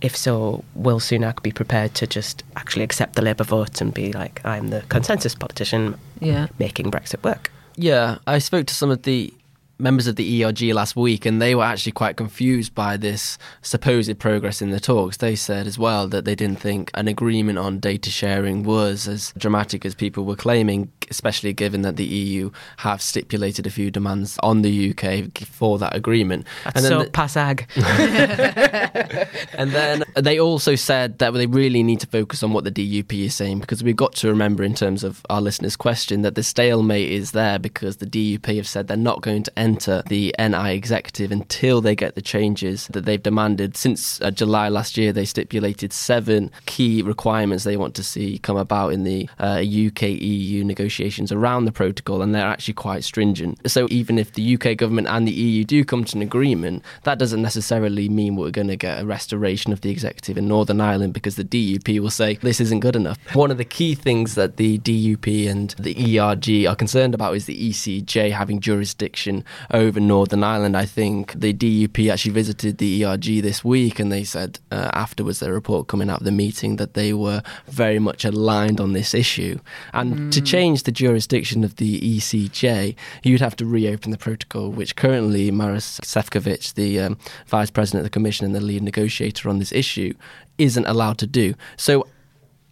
if 0.00 0.16
so, 0.16 0.64
will 0.74 1.00
Sunak 1.00 1.42
be 1.42 1.50
prepared 1.52 1.94
to 1.94 2.06
just 2.06 2.42
actually 2.56 2.84
accept 2.84 3.14
the 3.16 3.22
Labour 3.22 3.44
vote 3.44 3.80
and 3.80 3.92
be 3.94 4.12
like, 4.12 4.40
I'm 4.44 4.68
the 4.68 4.82
consensus 4.88 5.34
politician 5.34 5.98
Yeah. 6.20 6.48
making 6.58 6.90
Brexit 6.90 7.22
work? 7.22 7.50
Yeah, 7.76 8.18
I 8.26 8.38
spoke 8.38 8.66
to 8.66 8.74
some 8.74 8.90
of 8.90 9.02
the 9.02 9.32
members 9.78 10.06
of 10.06 10.16
the 10.16 10.44
ERG 10.44 10.62
last 10.72 10.96
week, 10.96 11.26
and 11.26 11.40
they 11.40 11.54
were 11.54 11.64
actually 11.64 11.92
quite 11.92 12.16
confused 12.16 12.74
by 12.74 12.96
this 12.96 13.38
supposed 13.62 14.18
progress 14.18 14.62
in 14.62 14.70
the 14.70 14.80
talks. 14.80 15.16
They 15.16 15.36
said 15.36 15.66
as 15.66 15.78
well 15.78 16.08
that 16.08 16.24
they 16.24 16.34
didn't 16.34 16.60
think 16.60 16.90
an 16.94 17.08
agreement 17.08 17.58
on 17.58 17.80
data 17.80 18.10
sharing 18.10 18.62
was 18.62 19.08
as 19.08 19.32
dramatic 19.36 19.84
as 19.84 19.94
people 19.94 20.24
were 20.24 20.36
claiming, 20.36 20.92
especially 21.10 21.52
given 21.52 21.82
that 21.82 21.96
the 21.96 22.04
EU 22.04 22.50
have 22.78 23.02
stipulated 23.02 23.66
a 23.66 23.70
few 23.70 23.90
demands 23.90 24.38
on 24.42 24.62
the 24.62 24.90
UK 24.90 25.46
for 25.46 25.78
that 25.78 25.94
agreement. 25.94 26.46
That's 26.64 26.76
and 26.76 26.84
then 26.84 26.92
so 26.92 27.02
the- 27.04 27.10
passag. 27.10 27.66
and 29.54 29.70
then 29.72 30.04
they 30.16 30.38
also 30.38 30.74
said 30.74 31.18
that 31.18 31.32
they 31.32 31.46
really 31.46 31.82
need 31.82 32.00
to 32.00 32.06
focus 32.06 32.42
on 32.42 32.52
what 32.52 32.64
the 32.64 32.70
DUP 32.70 33.12
is 33.24 33.34
saying 33.34 33.60
because 33.60 33.82
we've 33.82 33.96
got 33.96 34.14
to 34.14 34.28
remember, 34.28 34.62
in 34.62 34.74
terms 34.74 35.04
of 35.04 35.24
our 35.30 35.40
listeners' 35.40 35.76
question, 35.76 36.22
that 36.22 36.34
the 36.34 36.42
stalemate 36.42 37.10
is 37.10 37.32
there 37.32 37.58
because 37.58 37.98
the 37.98 38.06
DUP 38.06 38.56
have 38.56 38.68
said 38.68 38.88
they're 38.88 38.96
not 38.96 39.22
going 39.22 39.42
to 39.42 39.58
enter 39.64 40.02
the 40.08 40.34
NI 40.38 40.74
executive 40.74 41.32
until 41.32 41.80
they 41.80 41.96
get 41.96 42.14
the 42.14 42.22
changes 42.22 42.86
that 42.88 43.06
they've 43.06 43.22
demanded. 43.22 43.76
Since 43.76 44.20
uh, 44.20 44.30
July 44.30 44.68
last 44.68 44.98
year, 44.98 45.12
they 45.12 45.24
stipulated 45.24 45.92
seven 45.92 46.50
key 46.66 47.02
requirements 47.02 47.64
they 47.64 47.78
want 47.78 47.94
to 47.94 48.02
see 48.02 48.38
come 48.38 48.58
about 48.58 48.92
in 48.92 49.04
the 49.04 49.28
uh, 49.38 49.62
UK 49.64 50.02
EU 50.02 50.64
negotiations 50.64 51.32
around 51.32 51.64
the 51.64 51.72
protocol, 51.72 52.20
and 52.20 52.34
they're 52.34 52.46
actually 52.46 52.74
quite 52.74 53.04
stringent. 53.04 53.58
So 53.68 53.88
even 53.90 54.18
if 54.18 54.34
the 54.34 54.54
UK 54.54 54.76
government 54.76 55.08
and 55.08 55.26
the 55.26 55.32
EU 55.32 55.64
do 55.64 55.84
come 55.84 56.04
to 56.04 56.16
an 56.16 56.22
agreement, 56.22 56.84
that 57.04 57.18
doesn't 57.18 57.40
necessarily 57.40 58.08
mean 58.08 58.36
we're 58.36 58.50
going 58.50 58.68
to 58.68 58.76
get 58.76 59.00
a 59.02 59.06
restoration 59.06 59.72
of 59.72 59.80
the 59.80 59.90
executive 59.90 60.36
in 60.36 60.46
Northern 60.46 60.80
Ireland 60.80 61.14
because 61.14 61.36
the 61.36 61.44
DUP 61.44 62.00
will 62.00 62.10
say 62.10 62.34
this 62.36 62.60
isn't 62.60 62.80
good 62.80 62.96
enough. 62.96 63.18
One 63.34 63.50
of 63.50 63.56
the 63.56 63.64
key 63.64 63.94
things 63.94 64.34
that 64.34 64.56
the 64.56 64.78
DUP 64.78 65.48
and 65.48 65.70
the 65.78 66.18
ERG 66.18 66.66
are 66.66 66.76
concerned 66.76 67.14
about 67.14 67.34
is 67.34 67.46
the 67.46 67.70
ECJ 67.70 68.32
having 68.32 68.60
jurisdiction 68.60 69.44
over 69.72 70.00
Northern 70.00 70.42
Ireland. 70.42 70.76
I 70.76 70.86
think 70.86 71.32
the 71.38 71.52
DUP 71.52 72.10
actually 72.10 72.32
visited 72.32 72.78
the 72.78 73.04
ERG 73.04 73.42
this 73.42 73.64
week 73.64 73.98
and 73.98 74.10
they 74.10 74.24
said 74.24 74.58
uh, 74.70 74.90
afterwards 74.92 75.40
their 75.40 75.52
report 75.52 75.88
coming 75.88 76.10
out 76.10 76.20
of 76.20 76.24
the 76.24 76.32
meeting 76.32 76.76
that 76.76 76.94
they 76.94 77.12
were 77.12 77.42
very 77.66 77.98
much 77.98 78.24
aligned 78.24 78.80
on 78.80 78.92
this 78.92 79.14
issue. 79.14 79.58
And 79.92 80.32
to 80.32 80.40
change 80.40 80.82
the 80.82 80.92
jurisdiction 80.92 81.64
of 81.64 81.76
the 81.76 82.00
ECJ, 82.00 82.96
you'd 83.22 83.40
have 83.40 83.56
to 83.56 83.66
reopen 83.66 84.10
the 84.10 84.18
protocol, 84.18 84.70
which 84.70 84.96
currently 84.96 85.50
Maroš 85.50 86.00
Šefčovič, 86.00 86.74
the 86.74 87.00
um, 87.00 87.18
vice 87.46 87.70
president 87.70 88.00
of 88.00 88.04
the 88.04 88.10
commission 88.10 88.46
and 88.46 88.54
the 88.54 88.60
lead 88.60 88.82
negotiator 88.82 89.48
on 89.48 89.58
this 89.58 89.72
issue, 89.72 90.14
isn't 90.58 90.86
allowed 90.86 91.18
to 91.18 91.26
do. 91.26 91.54
So 91.76 92.06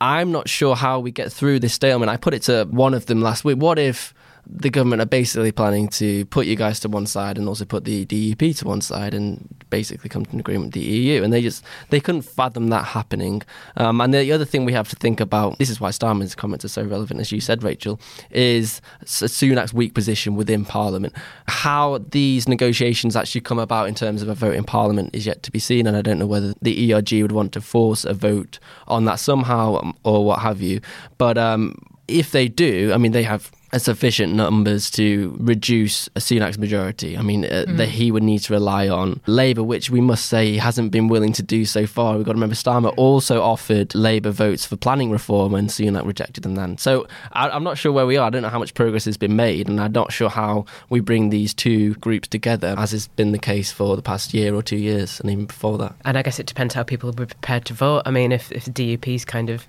I'm 0.00 0.32
not 0.32 0.48
sure 0.48 0.74
how 0.74 0.98
we 0.98 1.12
get 1.12 1.32
through 1.32 1.60
this 1.60 1.74
stalemate. 1.74 2.08
I 2.08 2.16
put 2.16 2.34
it 2.34 2.42
to 2.42 2.66
one 2.70 2.92
of 2.92 3.06
them 3.06 3.20
last 3.22 3.44
week. 3.44 3.58
What 3.58 3.78
if 3.78 4.12
the 4.46 4.70
government 4.70 5.00
are 5.00 5.06
basically 5.06 5.52
planning 5.52 5.88
to 5.88 6.24
put 6.26 6.46
you 6.46 6.56
guys 6.56 6.80
to 6.80 6.88
one 6.88 7.06
side 7.06 7.38
and 7.38 7.48
also 7.48 7.64
put 7.64 7.84
the 7.84 8.04
DUP 8.06 8.56
to 8.58 8.66
one 8.66 8.80
side 8.80 9.14
and 9.14 9.48
basically 9.70 10.10
come 10.10 10.24
to 10.24 10.32
an 10.32 10.40
agreement 10.40 10.66
with 10.66 10.74
the 10.74 10.90
EU? 10.90 11.22
And 11.22 11.32
they 11.32 11.42
just 11.42 11.64
they 11.90 12.00
couldn't 12.00 12.22
fathom 12.22 12.68
that 12.68 12.84
happening. 12.86 13.42
Um, 13.76 14.00
and 14.00 14.12
the 14.12 14.32
other 14.32 14.44
thing 14.44 14.64
we 14.64 14.72
have 14.72 14.88
to 14.90 14.96
think 14.96 15.20
about 15.20 15.58
this 15.58 15.70
is 15.70 15.80
why 15.80 15.90
Starmer's 15.90 16.34
comments 16.34 16.64
are 16.64 16.68
so 16.68 16.82
relevant, 16.82 17.20
as 17.20 17.30
you 17.30 17.40
said, 17.40 17.62
Rachel, 17.62 18.00
is 18.30 18.80
Sunak's 19.04 19.72
weak 19.72 19.94
position 19.94 20.34
within 20.34 20.64
Parliament. 20.64 21.14
How 21.46 21.98
these 22.10 22.48
negotiations 22.48 23.16
actually 23.16 23.42
come 23.42 23.58
about 23.58 23.88
in 23.88 23.94
terms 23.94 24.22
of 24.22 24.28
a 24.28 24.34
vote 24.34 24.54
in 24.54 24.64
Parliament 24.64 25.10
is 25.12 25.24
yet 25.24 25.42
to 25.44 25.52
be 25.52 25.58
seen, 25.58 25.86
and 25.86 25.96
I 25.96 26.02
don't 26.02 26.18
know 26.18 26.26
whether 26.26 26.54
the 26.60 26.92
ERG 26.92 27.12
would 27.22 27.32
want 27.32 27.52
to 27.52 27.60
force 27.60 28.04
a 28.04 28.14
vote 28.14 28.58
on 28.88 29.04
that 29.04 29.20
somehow 29.20 29.76
um, 29.76 29.96
or 30.04 30.24
what 30.24 30.40
have 30.40 30.60
you. 30.60 30.80
But 31.16 31.38
um, 31.38 31.76
if 32.08 32.32
they 32.32 32.48
do, 32.48 32.92
I 32.92 32.98
mean, 32.98 33.12
they 33.12 33.22
have 33.22 33.50
sufficient 33.78 34.34
numbers 34.34 34.90
to 34.90 35.36
reduce 35.38 36.08
a 36.08 36.20
Sunak's 36.20 36.58
majority. 36.58 37.16
I 37.16 37.22
mean, 37.22 37.44
uh, 37.44 37.64
that 37.68 37.88
he 37.88 38.10
would 38.10 38.22
need 38.22 38.40
to 38.40 38.52
rely 38.52 38.88
on 38.88 39.20
Labour, 39.26 39.62
which 39.62 39.90
we 39.90 40.00
must 40.00 40.26
say 40.26 40.50
he 40.50 40.58
hasn't 40.58 40.90
been 40.92 41.08
willing 41.08 41.32
to 41.34 41.42
do 41.42 41.64
so 41.64 41.86
far. 41.86 42.16
We've 42.16 42.24
got 42.24 42.32
to 42.32 42.36
remember 42.36 42.54
Starmer 42.54 42.92
also 42.96 43.42
offered 43.42 43.94
Labour 43.94 44.30
votes 44.30 44.66
for 44.66 44.76
planning 44.76 45.10
reform, 45.10 45.54
and 45.54 45.68
Sunak 45.68 46.06
rejected 46.06 46.42
them 46.42 46.54
then. 46.54 46.76
So 46.78 47.06
I, 47.32 47.48
I'm 47.48 47.64
not 47.64 47.78
sure 47.78 47.92
where 47.92 48.06
we 48.06 48.16
are. 48.16 48.26
I 48.26 48.30
don't 48.30 48.42
know 48.42 48.48
how 48.48 48.58
much 48.58 48.74
progress 48.74 49.04
has 49.06 49.16
been 49.16 49.36
made, 49.36 49.68
and 49.68 49.80
I'm 49.80 49.92
not 49.92 50.12
sure 50.12 50.28
how 50.28 50.66
we 50.90 51.00
bring 51.00 51.30
these 51.30 51.54
two 51.54 51.94
groups 51.94 52.28
together, 52.28 52.74
as 52.76 52.90
has 52.92 53.08
been 53.08 53.32
the 53.32 53.38
case 53.38 53.72
for 53.72 53.96
the 53.96 54.02
past 54.02 54.34
year 54.34 54.54
or 54.54 54.62
two 54.62 54.76
years, 54.76 55.20
and 55.20 55.30
even 55.30 55.46
before 55.46 55.78
that. 55.78 55.94
And 56.04 56.18
I 56.18 56.22
guess 56.22 56.38
it 56.38 56.46
depends 56.46 56.74
how 56.74 56.82
people 56.82 57.08
are 57.10 57.14
prepared 57.14 57.64
to 57.66 57.74
vote. 57.74 58.02
I 58.04 58.10
mean, 58.10 58.32
if, 58.32 58.52
if 58.52 58.66
the 58.66 58.70
DUP 58.70 59.14
is 59.14 59.24
kind 59.24 59.50
of 59.50 59.66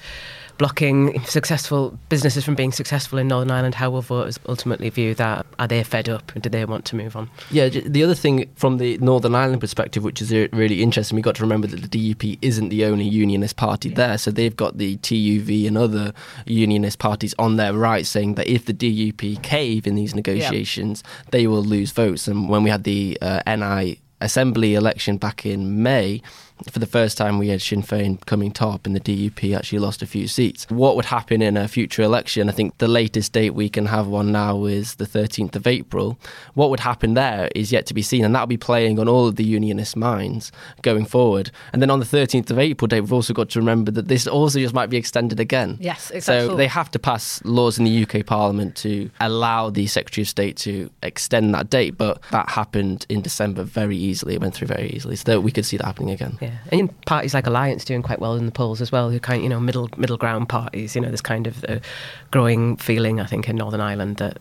blocking 0.58 1.20
successful 1.24 1.98
businesses 2.10 2.46
from 2.46 2.56
being 2.56 2.72
successful 2.72 3.18
in 3.18 3.28
Northern 3.28 3.52
Ireland, 3.52 3.76
how 3.76 3.90
will 3.94 4.02
voters 4.02 4.40
ultimately 4.48 4.90
view 4.90 5.16
that? 5.16 5.46
Are 5.60 5.68
they 5.68 5.84
fed 5.84 6.10
up 6.10 6.34
and 6.34 6.44
do 6.44 6.50
they 6.50 6.66
want 6.66 6.86
to 6.86 6.96
move 6.96 7.16
on? 7.16 7.30
Yeah, 7.50 7.70
the 7.70 8.04
other 8.04 8.16
thing 8.16 8.50
from 8.56 8.78
the 8.78 8.98
Northern 8.98 9.36
Ireland 9.36 9.62
perspective, 9.62 10.04
which 10.04 10.22
is 10.22 10.32
really 10.32 10.84
interesting, 10.84 11.16
we've 11.16 11.24
got 11.24 11.36
to 11.36 11.44
remember 11.44 11.68
that 11.68 11.90
the 11.90 12.14
DUP 12.14 12.40
isn't 12.42 12.70
the 12.70 12.86
only 12.86 13.06
unionist 13.06 13.56
party 13.56 13.90
there. 13.90 14.18
So 14.18 14.32
they've 14.32 14.56
got 14.56 14.78
the 14.78 14.98
TUV 14.98 15.68
and 15.68 15.78
other 15.78 16.14
unionist 16.46 17.00
parties 17.00 17.34
on 17.40 17.56
their 17.56 17.74
right 17.74 18.06
saying 18.06 18.36
that 18.36 18.48
if 18.48 18.66
the 18.66 18.74
DUP 18.74 19.42
cave 19.44 19.88
in 19.88 19.96
these 19.96 20.16
negotiations, 20.16 21.04
they 21.32 21.48
will 21.48 21.64
lose 21.64 21.92
votes. 21.92 22.28
And 22.28 22.50
when 22.50 22.64
we 22.64 22.70
had 22.70 22.84
the 22.84 23.18
uh, 23.22 23.42
NI 23.48 24.00
assembly 24.20 24.74
election 24.74 25.18
back 25.18 25.46
in 25.46 25.84
May, 25.84 26.22
for 26.70 26.80
the 26.80 26.86
first 26.86 27.18
time 27.18 27.38
we 27.38 27.50
had 27.50 27.62
Sinn 27.62 27.82
Féin 27.82 28.24
coming 28.26 28.52
top 28.52 28.86
and 28.86 28.96
the 28.96 29.00
DUP 29.00 29.56
actually 29.56 29.80
lost 29.80 30.02
a 30.02 30.06
few 30.06 30.28
seats. 30.28 30.66
What 30.70 30.96
would 30.96 31.06
happen 31.06 31.42
in 31.42 31.58
a 31.58 31.68
future 31.68 32.02
election? 32.02 32.50
I 32.50 32.52
think 32.52 32.78
the 32.78 32.88
latest 32.88 33.34
date 33.34 33.52
we 33.52 33.70
can 33.70 33.88
have 33.88 34.08
one 34.08 34.32
now 34.32 34.66
is 34.66 34.96
the 34.96 35.06
13th 35.06 35.56
of 35.56 35.68
April. 35.68 36.18
What 36.54 36.70
would 36.70 36.80
happen 36.80 37.14
there 37.14 37.50
is 37.56 37.72
yet 37.72 37.86
to 37.88 37.94
be 37.94 38.02
seen 38.02 38.24
and 38.24 38.34
that'll 38.34 38.48
be 38.48 38.58
playing 38.58 39.00
on 39.00 39.08
all 39.08 39.28
of 39.28 39.36
the 39.36 39.44
unionist 39.44 39.96
minds 39.96 40.52
going 40.82 41.06
forward. 41.06 41.52
And 41.72 41.82
then 41.82 41.90
on 41.90 42.00
the 42.00 42.06
13th 42.06 42.50
of 42.50 42.60
April 42.60 42.88
date, 42.88 43.02
we've 43.02 43.14
also 43.14 43.34
got 43.34 43.50
to 43.52 43.60
remember 43.60 43.92
that 43.92 44.08
this 44.08 44.28
also 44.28 44.60
just 44.60 44.74
might 44.74 44.90
be 44.90 44.98
extended 44.98 45.40
again. 45.40 45.78
Yes, 45.80 46.12
exactly. 46.12 46.50
So 46.50 46.56
they 46.56 46.68
have 46.68 46.92
to 46.92 47.00
pass 47.00 47.44
laws 47.44 47.78
in 47.78 47.86
the 47.86 48.04
UK 48.04 48.26
Parliament 48.26 48.76
to 48.78 49.10
allow 49.20 49.70
the 49.70 49.88
Secretary 49.88 50.24
of 50.24 50.30
State 50.30 50.58
to 50.58 50.90
extend 51.02 51.54
that 51.54 51.70
date, 51.70 51.98
but 51.98 52.22
that 52.32 52.50
happened 52.50 53.06
in 53.10 53.22
December 53.22 53.64
very 53.64 53.98
easily. 53.98 54.36
It 54.36 54.42
went 54.42 54.54
through 54.54 54.68
very 54.68 54.90
easily, 54.90 55.16
so 55.16 55.40
we 55.40 55.52
could 55.52 55.66
see 55.66 55.78
that 55.78 55.86
happening 55.86 56.12
again. 56.12 56.38
Yeah, 56.42 56.53
and 56.72 56.90
parties 57.06 57.34
like 57.34 57.48
Alliance 57.48 57.86
doing 57.86 58.02
quite 58.02 58.20
well 58.20 58.36
in 58.36 58.46
the 58.46 58.52
polls 58.52 58.82
as 58.82 58.92
well. 58.92 59.10
Who 59.10 59.20
kind, 59.20 59.44
you 59.44 59.50
know, 59.50 59.60
middle 59.60 59.90
middle 59.98 60.18
ground 60.18 60.50
parties. 60.50 60.96
You 60.96 61.02
know, 61.02 61.12
this 61.12 61.22
kind 61.22 61.48
of 61.48 61.64
a 61.66 61.82
growing 62.32 62.78
feeling 62.78 63.20
I 63.20 63.26
think 63.26 63.48
in 63.50 63.56
Northern 63.56 63.82
Ireland 63.82 64.18
that 64.18 64.38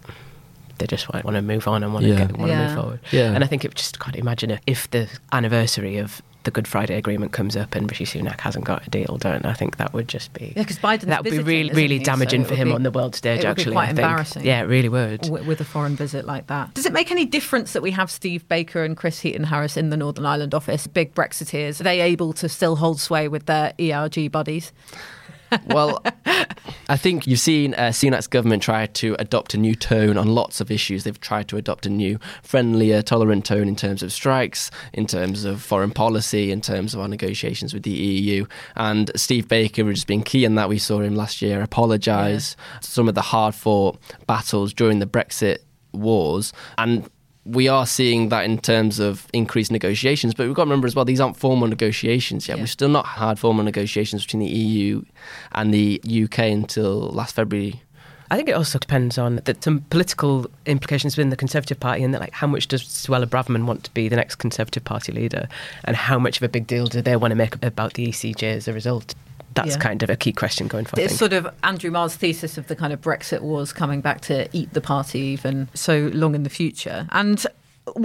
they 0.79 0.87
just 0.87 1.13
want, 1.13 1.25
want 1.25 1.37
to 1.37 1.43
move 1.43 1.69
on 1.69 1.83
and 1.85 1.93
want 1.93 2.07
Yeah. 2.07 2.19
to 2.19 2.27
get, 2.27 2.37
want 2.39 2.51
to 2.51 2.57
Yeah. 2.57 2.67
move 2.67 2.77
forward. 2.77 3.01
Yeah. 3.13 3.33
And 3.33 3.45
I 3.45 3.47
think 3.47 3.65
it 3.65 3.75
just 3.75 4.01
can't 4.01 4.17
imagine 4.17 4.59
if 4.67 4.91
the 4.91 5.09
anniversary 5.33 5.99
of 5.99 6.23
the 6.45 6.51
Good 6.51 6.67
Friday 6.69 6.97
Agreement 6.97 7.33
comes 7.33 7.57
up 7.57 7.75
and 7.75 7.91
Rishi 7.91 8.05
Sunak 8.05 8.41
hasn't 8.41 8.65
got 8.65 8.87
a 8.87 8.91
deal 8.91 9.17
done. 9.19 9.43
I 9.45 9.53
think 9.53 9.77
that 9.77 9.93
would 9.93 10.09
just 10.09 10.33
be 10.33 10.53
Yeah, 10.57 10.65
'cause 10.65 10.79
Biden's 10.79 11.07
that 11.07 11.23
would 11.25 11.31
be 11.31 11.39
really 11.39 11.73
really 11.73 11.99
damaging 11.99 12.43
So 12.45 12.51
for 12.51 12.55
him 12.57 12.69
would 12.69 12.75
on 12.77 12.83
the 12.83 12.91
world 12.91 13.15
stage. 13.15 13.41
it 13.45 13.47
would 13.49 13.57
be 13.57 13.61
actually, 13.63 13.73
quite 13.75 13.83
I 13.85 13.87
think. 13.89 13.99
embarrassing. 14.01 14.45
Yeah, 14.45 14.61
it 14.63 14.65
really 14.67 14.89
would. 14.89 15.21
w- 15.23 15.45
with 15.45 15.61
a 15.61 15.65
foreign 15.65 15.97
visit 15.97 16.25
like 16.27 16.49
that. 16.49 16.75
Does 16.75 16.87
it 16.87 16.93
make 16.93 17.11
any 17.11 17.25
difference 17.25 17.73
that 17.73 17.83
we 17.83 17.91
have 17.93 18.11
Steve 18.11 18.47
Baker 18.49 18.83
and 18.85 18.97
Chris 18.97 19.21
Heaton 19.21 19.45
Harris 19.45 19.77
in 19.77 19.91
the 19.91 19.97
Northern 19.97 20.27
Ireland 20.27 20.55
office, 20.55 20.87
big 20.87 21.15
Brexiteers? 21.15 21.81
Are 21.81 21.85
they 21.85 22.01
able 22.01 22.33
to 22.35 22.49
still 22.49 22.77
hold 22.77 23.01
sway 23.01 23.29
with 23.29 23.47
their 23.47 23.73
ERG 23.81 24.29
buddies? 24.29 24.73
Well, 25.67 26.03
I 26.89 26.97
think 26.97 27.27
you've 27.27 27.41
seen 27.41 27.75
uh, 27.75 27.89
Sunak's 27.89 28.27
government 28.27 28.63
try 28.63 28.87
to 28.87 29.17
adopt 29.19 29.55
a 29.55 29.59
new 29.59 29.75
tone 29.75 30.17
on 30.17 30.29
lots 30.29 30.61
of 30.61 30.71
issues. 30.71 31.05
They've 31.05 31.21
tried 31.21 31.49
to 31.49 31.57
adopt 31.57 31.87
a 31.87 31.91
new, 31.91 32.19
friendlier, 32.43 33.03
tolerant 33.03 33.45
tone 33.45 33.69
in 33.69 33.77
terms 33.77 34.03
of 34.03 34.13
strikes, 34.13 34.71
in 34.93 35.07
terms 35.07 35.45
of 35.45 35.63
foreign 35.63 35.91
policy, 35.91 36.51
in 36.51 36.61
terms 36.61 36.95
of 36.95 37.01
our 37.01 37.09
negotiations 37.09 37.73
with 37.75 37.83
the 37.83 37.91
EU. 37.91 38.47
And 38.77 39.11
Steve 39.17 39.49
Baker 39.49 39.85
has 39.87 40.05
been 40.05 40.23
key 40.23 40.45
in 40.45 40.55
that. 40.57 40.69
We 40.69 40.79
saw 40.79 41.01
him 41.01 41.17
last 41.17 41.43
year 41.43 41.63
apologise 41.63 42.57
for 42.81 42.87
some 42.87 43.09
of 43.09 43.15
the 43.15 43.23
hard 43.23 43.55
fought 43.55 43.99
battles 44.27 44.73
during 44.73 44.99
the 44.99 45.07
Brexit 45.07 45.59
wars. 45.93 46.53
And 46.79 47.09
we 47.45 47.67
are 47.69 47.87
seeing 47.87 48.29
that 48.29 48.45
in 48.45 48.59
terms 48.59 49.01
of 49.01 49.27
increased 49.33 49.73
negotiations, 49.73 50.35
but 50.35 50.47
we've 50.47 50.55
got 50.55 50.65
to 50.65 50.71
remember 50.71 50.87
as 50.87 50.95
well, 50.95 51.05
these 51.05 51.21
aren't 51.21 51.37
formal 51.37 51.67
negotiations 51.67 52.47
yet. 52.47 52.57
Yeah. 52.57 52.63
We've 52.63 52.71
still 52.71 52.89
not 52.89 53.07
had 53.07 53.39
formal 53.39 53.65
negotiations 53.65 54.25
between 54.25 54.41
the 54.41 54.51
EU 54.51 55.03
and 55.53 55.75
the 55.75 56.01
UK 56.05 56.39
until 56.41 57.09
last 57.09 57.35
February. 57.35 57.83
I 58.31 58.37
think 58.37 58.49
it 58.49 58.53
also 58.53 58.79
depends 58.79 59.19
on 59.19 59.43
that 59.45 59.63
some 59.63 59.81
political 59.91 60.47
implications 60.65 61.19
within 61.19 61.29
the 61.29 61.37
Conservative 61.37 61.79
Party 61.79 62.03
and 62.03 62.15
that 62.15 62.21
like 62.21 62.33
how 62.33 62.47
much 62.47 62.67
does 62.67 62.83
Suella 62.83 63.27
Braverman 63.27 63.67
want 63.67 63.85
to 63.85 63.91
be 63.91 64.09
the 64.09 64.17
next 64.17 64.37
Conservative 64.37 64.85
Party 64.85 65.13
leader 65.13 65.49
and 65.85 65.97
how 65.97 66.19
much 66.19 66.39
of 66.39 66.43
a 66.43 66.49
big 66.49 66.67
deal 66.67 66.87
do 66.87 67.03
they 67.03 67.15
want 67.15 67.33
to 67.33 67.37
make 67.37 67.63
about 67.63 67.93
the 67.93 68.07
ECJ 68.07 68.43
as 68.45 68.69
a 68.69 68.73
result? 68.73 69.15
That's 69.55 69.77
Yeah. 69.77 69.79
kind 69.79 70.03
of 70.03 70.11
a 70.11 70.17
key 70.17 70.33
question 70.33 70.69
going 70.69 70.85
forward. 70.85 71.05
It's 71.05 71.17
sort 71.17 71.33
of 71.33 71.47
Andrew 71.63 71.91
Marr's 71.91 72.15
thesis 72.15 72.59
of 72.59 72.67
the 72.69 72.77
kind 72.77 72.93
of 72.93 73.01
Brexit 73.01 73.41
wars 73.41 73.73
coming 73.73 74.01
back 74.01 74.21
to 74.23 74.49
eat 74.53 74.73
the 74.73 74.81
party 74.81 75.21
even 75.21 75.69
so 75.75 76.11
long 76.13 76.35
in 76.35 76.43
the 76.43 76.51
future. 76.51 77.07
And 77.11 77.45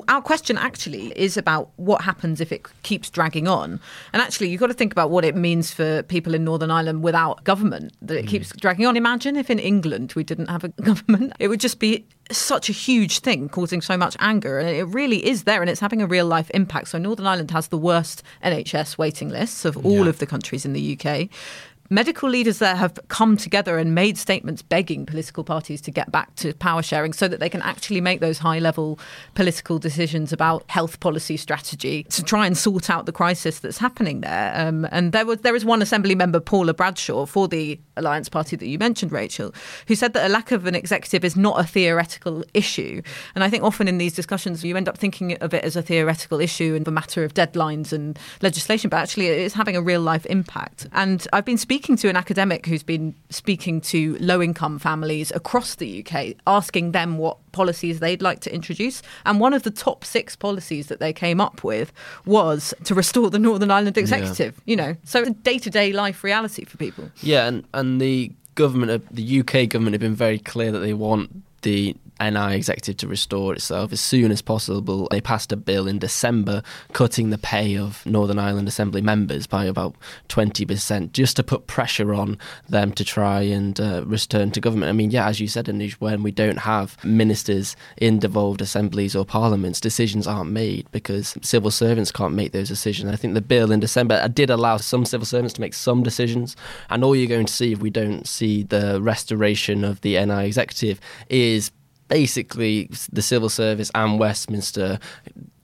our 0.08 0.22
question 0.22 0.58
actually 0.58 1.08
is 1.16 1.38
about 1.38 1.70
what 1.76 2.02
happens 2.02 2.42
if 2.42 2.52
it 2.52 2.66
keeps 2.84 3.10
dragging 3.10 3.48
on. 3.48 3.80
And 4.12 4.22
actually, 4.22 4.50
you've 4.50 4.60
got 4.60 4.68
to 4.68 4.74
think 4.74 4.92
about 4.92 5.12
what 5.12 5.24
it 5.24 5.36
means 5.36 5.72
for 5.72 6.02
people 6.04 6.34
in 6.34 6.44
Northern 6.44 6.72
Ireland 6.72 7.04
without 7.04 7.44
government, 7.44 7.94
that 8.02 8.18
it 8.18 8.26
mm. 8.26 8.30
keeps 8.30 8.52
dragging 8.56 8.86
on. 8.88 8.98
Imagine 8.98 9.36
if 9.36 9.50
in 9.50 9.60
England 9.60 10.14
we 10.16 10.24
didn't 10.24 10.48
have 10.48 10.64
a 10.64 10.70
government, 10.82 11.34
it 11.40 11.48
would 11.48 11.60
just 11.60 11.80
be 11.80 12.06
such 12.32 12.70
a 12.70 12.74
huge 12.74 13.20
thing 13.20 13.48
causing 13.50 13.82
so 13.82 13.96
much 13.96 14.16
anger 14.20 14.60
and 14.60 14.68
it 14.68 14.84
really 14.84 15.26
is 15.26 15.44
there 15.44 15.62
and 15.62 15.70
it's 15.70 15.80
having 15.80 16.02
a 16.02 16.08
real 16.08 16.26
life 16.26 16.50
impact 16.52 16.90
so 16.90 16.98
northern 16.98 17.26
ireland 17.26 17.52
has 17.52 17.68
the 17.68 17.78
worst 17.78 18.24
nhs 18.44 18.98
waiting 18.98 19.30
lists 19.30 19.66
of 19.66 19.78
all 19.86 20.04
yeah. 20.04 20.10
of 20.10 20.20
the 20.20 20.26
countries 20.26 20.66
in 20.66 20.74
the 20.74 20.94
uk 21.00 21.30
medical 21.90 22.30
leaders 22.30 22.60
there 22.60 22.76
have 22.76 23.00
come 23.08 23.38
together 23.38 23.78
and 23.78 23.96
made 23.96 24.18
statements 24.18 24.62
begging 24.62 25.06
political 25.06 25.44
parties 25.44 25.82
to 25.82 25.92
get 25.92 26.12
back 26.12 26.34
to 26.36 26.54
power 26.56 26.82
sharing 26.82 27.14
so 27.14 27.28
that 27.28 27.40
they 27.40 27.50
can 27.50 27.62
actually 27.62 28.02
make 28.02 28.20
those 28.20 28.40
high 28.40 28.60
level 28.60 29.00
political 29.36 29.80
decisions 29.80 30.34
about 30.34 30.64
health 30.70 31.00
policy 31.00 31.38
strategy 31.38 32.04
to 32.06 32.24
try 32.24 32.46
and 32.46 32.58
sort 32.58 32.90
out 32.90 33.06
the 33.06 33.12
crisis 33.12 33.60
that's 33.60 33.78
happening 33.78 34.22
there. 34.22 34.54
Um, 34.56 34.88
and 34.92 35.12
there 35.12 35.26
was 35.26 35.40
there 35.40 35.56
is 35.56 35.66
one 35.66 35.82
assembly 35.82 36.16
member, 36.16 36.40
Paula 36.40 36.74
Bradshaw, 36.74 37.26
for 37.26 37.48
the 37.48 37.80
Alliance 37.96 38.30
Party 38.30 38.56
that 38.56 38.68
you 38.68 38.78
mentioned, 38.78 39.12
Rachel, 39.12 39.54
who 39.88 39.96
said 39.96 40.14
that 40.14 40.26
a 40.26 40.30
lack 40.30 40.52
of 40.52 40.66
an 40.66 40.76
executive 40.76 41.24
is 41.24 41.36
not 41.36 41.60
a 41.60 41.64
theoretical 41.64 42.44
issue. 42.54 43.02
And 43.36 43.44
I 43.44 43.50
think 43.50 43.64
often 43.64 43.88
in 43.88 43.98
these 43.98 44.14
discussions 44.14 44.64
you 44.64 44.76
end 44.76 44.90
up 44.90 44.98
thinking 44.98 45.38
of 45.38 45.54
it 45.54 45.64
as 45.64 45.76
a 45.76 45.82
theoretical 45.82 46.40
issue 46.40 46.76
and 46.76 46.88
a 46.88 46.92
matter 46.92 47.24
of 47.24 47.34
deadlines 47.34 47.94
and 47.94 48.18
legislation, 48.42 48.90
but 48.90 48.98
actually 48.98 49.28
it 49.28 49.40
is 49.40 49.54
having 49.54 49.76
a 49.76 49.82
real 49.82 50.02
life 50.02 50.26
impact. 50.26 50.88
And 50.92 51.26
I've 51.34 51.46
been 51.46 51.58
speaking 51.58 51.77
speaking 51.78 51.96
to 51.96 52.10
an 52.10 52.16
academic 52.16 52.66
who's 52.66 52.82
been 52.82 53.14
speaking 53.30 53.80
to 53.80 54.18
low 54.20 54.42
income 54.42 54.80
families 54.80 55.32
across 55.36 55.76
the 55.76 56.04
UK, 56.04 56.34
asking 56.48 56.92
them 56.92 57.20
what 57.20 57.38
policies 57.52 58.00
they'd 58.00 58.20
like 58.20 58.40
to 58.40 58.52
introduce. 58.52 59.04
And 59.28 59.40
one 59.40 59.54
of 59.54 59.62
the 59.62 59.70
top 59.70 60.04
six 60.04 60.36
policies 60.36 60.88
that 60.88 61.00
they 61.00 61.14
came 61.14 61.40
up 61.40 61.64
with 61.64 61.94
was 62.26 62.74
to 62.86 62.96
restore 62.96 63.30
the 63.30 63.38
Northern 63.38 63.70
Ireland 63.70 63.96
Executive, 63.96 64.56
yeah. 64.66 64.72
you 64.72 64.76
know. 64.76 64.96
So 65.04 65.20
it's 65.20 65.30
a 65.30 65.34
day 65.34 65.60
to 65.60 65.70
day 65.70 65.94
life 65.94 66.24
reality 66.24 66.66
for 66.66 66.78
people. 66.78 67.12
Yeah, 67.18 67.46
and, 67.46 67.64
and 67.76 68.02
the 68.02 68.32
government, 68.56 68.92
uh, 68.92 69.08
the 69.12 69.42
UK 69.42 69.70
government, 69.70 69.94
have 69.94 70.02
been 70.02 70.16
very 70.16 70.40
clear 70.40 70.72
that 70.72 70.80
they 70.80 70.94
want 70.94 71.44
the 71.62 71.96
NI 72.20 72.56
executive 72.56 72.98
to 72.98 73.08
restore 73.08 73.54
itself 73.54 73.92
as 73.92 74.02
soon 74.02 74.32
as 74.32 74.42
possible. 74.42 75.08
They 75.12 75.22
passed 75.22 75.52
a 75.52 75.58
bill 75.58 75.88
in 75.88 76.00
December 76.00 76.64
cutting 76.94 77.30
the 77.30 77.38
pay 77.38 77.78
of 77.78 78.06
Northern 78.06 78.40
Ireland 78.40 78.68
Assembly 78.68 79.02
members 79.02 79.48
by 79.48 79.66
about 79.66 79.96
20% 80.30 81.12
just 81.12 81.36
to 81.36 81.44
put 81.44 81.68
pressure 81.68 82.14
on 82.14 82.38
them 82.68 82.92
to 82.94 83.04
try 83.04 83.42
and 83.42 83.80
uh, 83.80 84.04
return 84.06 84.52
to 84.52 84.60
government. 84.60 84.90
I 84.90 84.94
mean, 84.94 85.12
yeah, 85.12 85.28
as 85.28 85.40
you 85.40 85.48
said, 85.48 85.68
when 86.00 86.24
we 86.24 86.32
don't 86.32 86.60
have 86.60 87.04
ministers 87.04 87.76
in 87.98 88.20
devolved 88.20 88.62
assemblies 88.62 89.16
or 89.16 89.26
parliaments, 89.26 89.82
decisions 89.82 90.28
aren't 90.28 90.52
made 90.52 90.90
because 90.92 91.36
civil 91.42 91.72
servants 91.72 92.12
can't 92.12 92.34
make 92.34 92.52
those 92.52 92.70
decisions. 92.70 93.12
I 93.12 93.16
think 93.16 93.34
the 93.34 93.42
bill 93.42 93.72
in 93.72 93.80
December 93.80 94.28
did 94.30 94.50
allow 94.50 94.78
some 94.78 95.06
civil 95.06 95.26
servants 95.26 95.54
to 95.56 95.62
make 95.62 95.74
some 95.74 96.04
decisions, 96.04 96.56
and 96.90 97.04
all 97.04 97.16
you're 97.16 97.28
going 97.28 97.46
to 97.46 97.54
see 97.54 97.74
if 97.74 97.80
we 97.80 97.90
don't 97.90 98.28
see 98.28 98.64
the 98.64 99.02
restoration 99.02 99.84
of 99.84 100.02
the 100.02 100.14
NI 100.26 100.46
executive 100.46 101.00
is 101.30 101.72
basically 102.08 102.90
the 103.12 103.22
civil 103.22 103.50
service 103.50 103.92
and 103.96 104.20
Westminster 104.20 105.00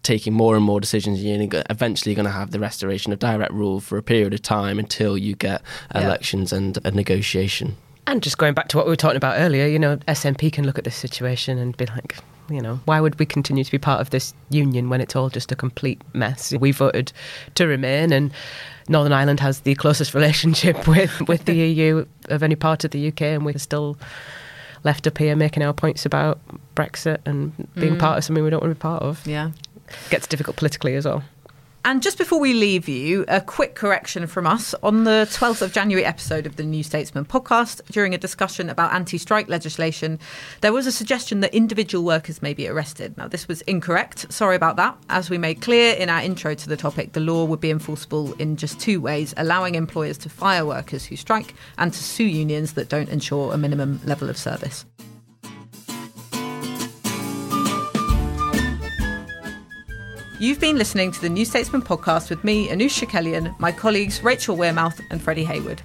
taking 0.03 0.33
more 0.33 0.55
and 0.55 0.63
more 0.63 0.79
decisions. 0.79 1.23
You're 1.23 1.63
eventually 1.69 2.13
going 2.13 2.25
to 2.25 2.31
have 2.31 2.51
the 2.51 2.59
restoration 2.59 3.11
of 3.13 3.19
direct 3.19 3.53
rule 3.53 3.79
for 3.79 3.97
a 3.97 4.03
period 4.03 4.33
of 4.33 4.41
time 4.41 4.77
until 4.77 5.17
you 5.17 5.35
get 5.35 5.61
yeah. 5.95 6.01
elections 6.01 6.53
and 6.53 6.77
a 6.85 6.91
negotiation. 6.91 7.77
And 8.05 8.21
just 8.21 8.37
going 8.37 8.53
back 8.53 8.67
to 8.69 8.77
what 8.77 8.85
we 8.85 8.91
were 8.91 8.97
talking 8.97 9.17
about 9.17 9.39
earlier, 9.39 9.65
you 9.65 9.79
know, 9.79 9.95
SNP 10.07 10.51
can 10.51 10.65
look 10.65 10.77
at 10.77 10.83
this 10.83 10.95
situation 10.95 11.57
and 11.57 11.75
be 11.77 11.85
like, 11.85 12.17
you 12.49 12.61
know, 12.61 12.81
why 12.83 12.99
would 12.99 13.17
we 13.17 13.25
continue 13.25 13.63
to 13.63 13.71
be 13.71 13.77
part 13.77 14.01
of 14.01 14.09
this 14.09 14.33
union 14.49 14.89
when 14.89 14.99
it's 14.99 15.15
all 15.15 15.29
just 15.29 15.53
a 15.53 15.55
complete 15.55 16.01
mess? 16.11 16.53
We 16.53 16.71
voted 16.71 17.13
to 17.55 17.65
remain, 17.65 18.11
and 18.11 18.33
Northern 18.89 19.13
Ireland 19.13 19.39
has 19.39 19.61
the 19.61 19.75
closest 19.75 20.13
relationship 20.13 20.85
with, 20.85 21.21
with 21.29 21.45
the 21.45 21.55
EU 21.55 22.05
of 22.25 22.43
any 22.43 22.55
part 22.55 22.83
of 22.83 22.91
the 22.91 23.07
UK, 23.07 23.21
and 23.21 23.45
we're 23.45 23.57
still 23.57 23.97
left 24.83 25.07
up 25.07 25.17
here 25.17 25.35
making 25.35 25.63
our 25.63 25.73
points 25.73 26.05
about 26.05 26.39
Brexit 26.75 27.19
and 27.25 27.55
being 27.75 27.95
mm. 27.95 27.99
part 27.99 28.17
of 28.17 28.23
something 28.23 28.43
we 28.43 28.49
don't 28.49 28.61
want 28.61 28.71
to 28.71 28.75
be 28.75 28.79
part 28.79 29.03
of. 29.03 29.25
Yeah. 29.25 29.51
Gets 30.09 30.27
difficult 30.27 30.57
politically 30.57 30.95
as 30.95 31.05
well. 31.05 31.23
And 31.85 32.01
just 32.01 32.17
before 32.17 32.39
we 32.39 32.53
leave 32.53 32.87
you, 32.87 33.25
a 33.27 33.41
quick 33.41 33.75
correction 33.75 34.25
from 34.25 34.47
us. 34.47 34.73
On 34.83 35.03
the 35.03 35.27
12th 35.29 35.61
of 35.61 35.73
January 35.73 36.05
episode 36.05 36.45
of 36.45 36.55
the 36.55 36.63
New 36.63 36.81
Statesman 36.81 37.25
podcast, 37.25 37.81
during 37.91 38.13
a 38.13 38.17
discussion 38.17 38.69
about 38.69 38.93
anti 38.93 39.17
strike 39.17 39.49
legislation, 39.49 40.17
there 40.61 40.71
was 40.71 40.87
a 40.87 40.93
suggestion 40.93 41.41
that 41.41 41.53
individual 41.53 42.05
workers 42.05 42.41
may 42.41 42.53
be 42.53 42.69
arrested. 42.69 43.17
Now, 43.17 43.27
this 43.27 43.49
was 43.49 43.61
incorrect. 43.63 44.31
Sorry 44.31 44.55
about 44.55 44.77
that. 44.77 44.97
As 45.09 45.29
we 45.29 45.37
made 45.37 45.59
clear 45.59 45.93
in 45.95 46.09
our 46.09 46.21
intro 46.21 46.55
to 46.55 46.69
the 46.69 46.77
topic, 46.77 47.11
the 47.11 47.19
law 47.19 47.43
would 47.43 47.59
be 47.59 47.71
enforceable 47.71 48.31
in 48.35 48.55
just 48.55 48.79
two 48.79 49.01
ways 49.01 49.33
allowing 49.35 49.75
employers 49.75 50.17
to 50.19 50.29
fire 50.29 50.65
workers 50.65 51.03
who 51.03 51.17
strike 51.17 51.53
and 51.77 51.91
to 51.91 52.01
sue 52.01 52.23
unions 52.23 52.73
that 52.73 52.87
don't 52.87 53.09
ensure 53.09 53.51
a 53.51 53.57
minimum 53.57 53.99
level 54.05 54.29
of 54.29 54.37
service. 54.37 54.85
You've 60.43 60.59
been 60.59 60.77
listening 60.77 61.09
to 61.13 61.21
the 61.21 61.29
New 61.29 61.45
Statesman 61.45 61.81
podcast 61.81 62.29
with 62.29 62.43
me, 62.43 62.67
Anoosh 62.67 63.01
Chakelian, 63.01 63.57
my 63.61 63.71
colleagues 63.71 64.21
Rachel 64.21 64.57
Wearmouth 64.57 64.99
and 65.09 65.21
Freddie 65.21 65.45
Hayward. 65.45 65.81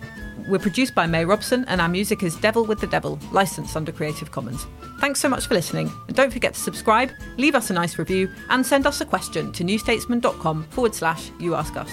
We're 0.49 0.59
produced 0.59 0.97
by 0.97 1.07
May 1.07 1.25
Robson, 1.25 1.65
and 1.69 1.81
our 1.81 1.89
music 1.89 2.25
is 2.25 2.35
Devil 2.35 2.65
with 2.65 2.81
the 2.81 2.89
Devil, 2.89 3.21
licensed 3.31 3.77
under 3.77 3.93
Creative 3.93 4.33
Commons. 4.33 4.67
Thanks 4.99 5.21
so 5.21 5.29
much 5.29 5.47
for 5.47 5.55
listening, 5.55 5.93
and 6.09 6.17
don't 6.17 6.33
forget 6.33 6.55
to 6.55 6.61
subscribe, 6.61 7.13
leave 7.37 7.55
us 7.55 7.71
a 7.71 7.73
nice 7.73 8.01
review, 8.01 8.29
and 8.51 8.67
send 8.67 8.85
us 8.85 9.01
a 9.01 9.05
question 9.05 9.53
to 9.53 9.63
newstatesman.com 9.63 10.65
forward 10.71 10.93
slash 10.93 11.31
you 11.39 11.55
ask 11.55 11.77
us. 11.77 11.93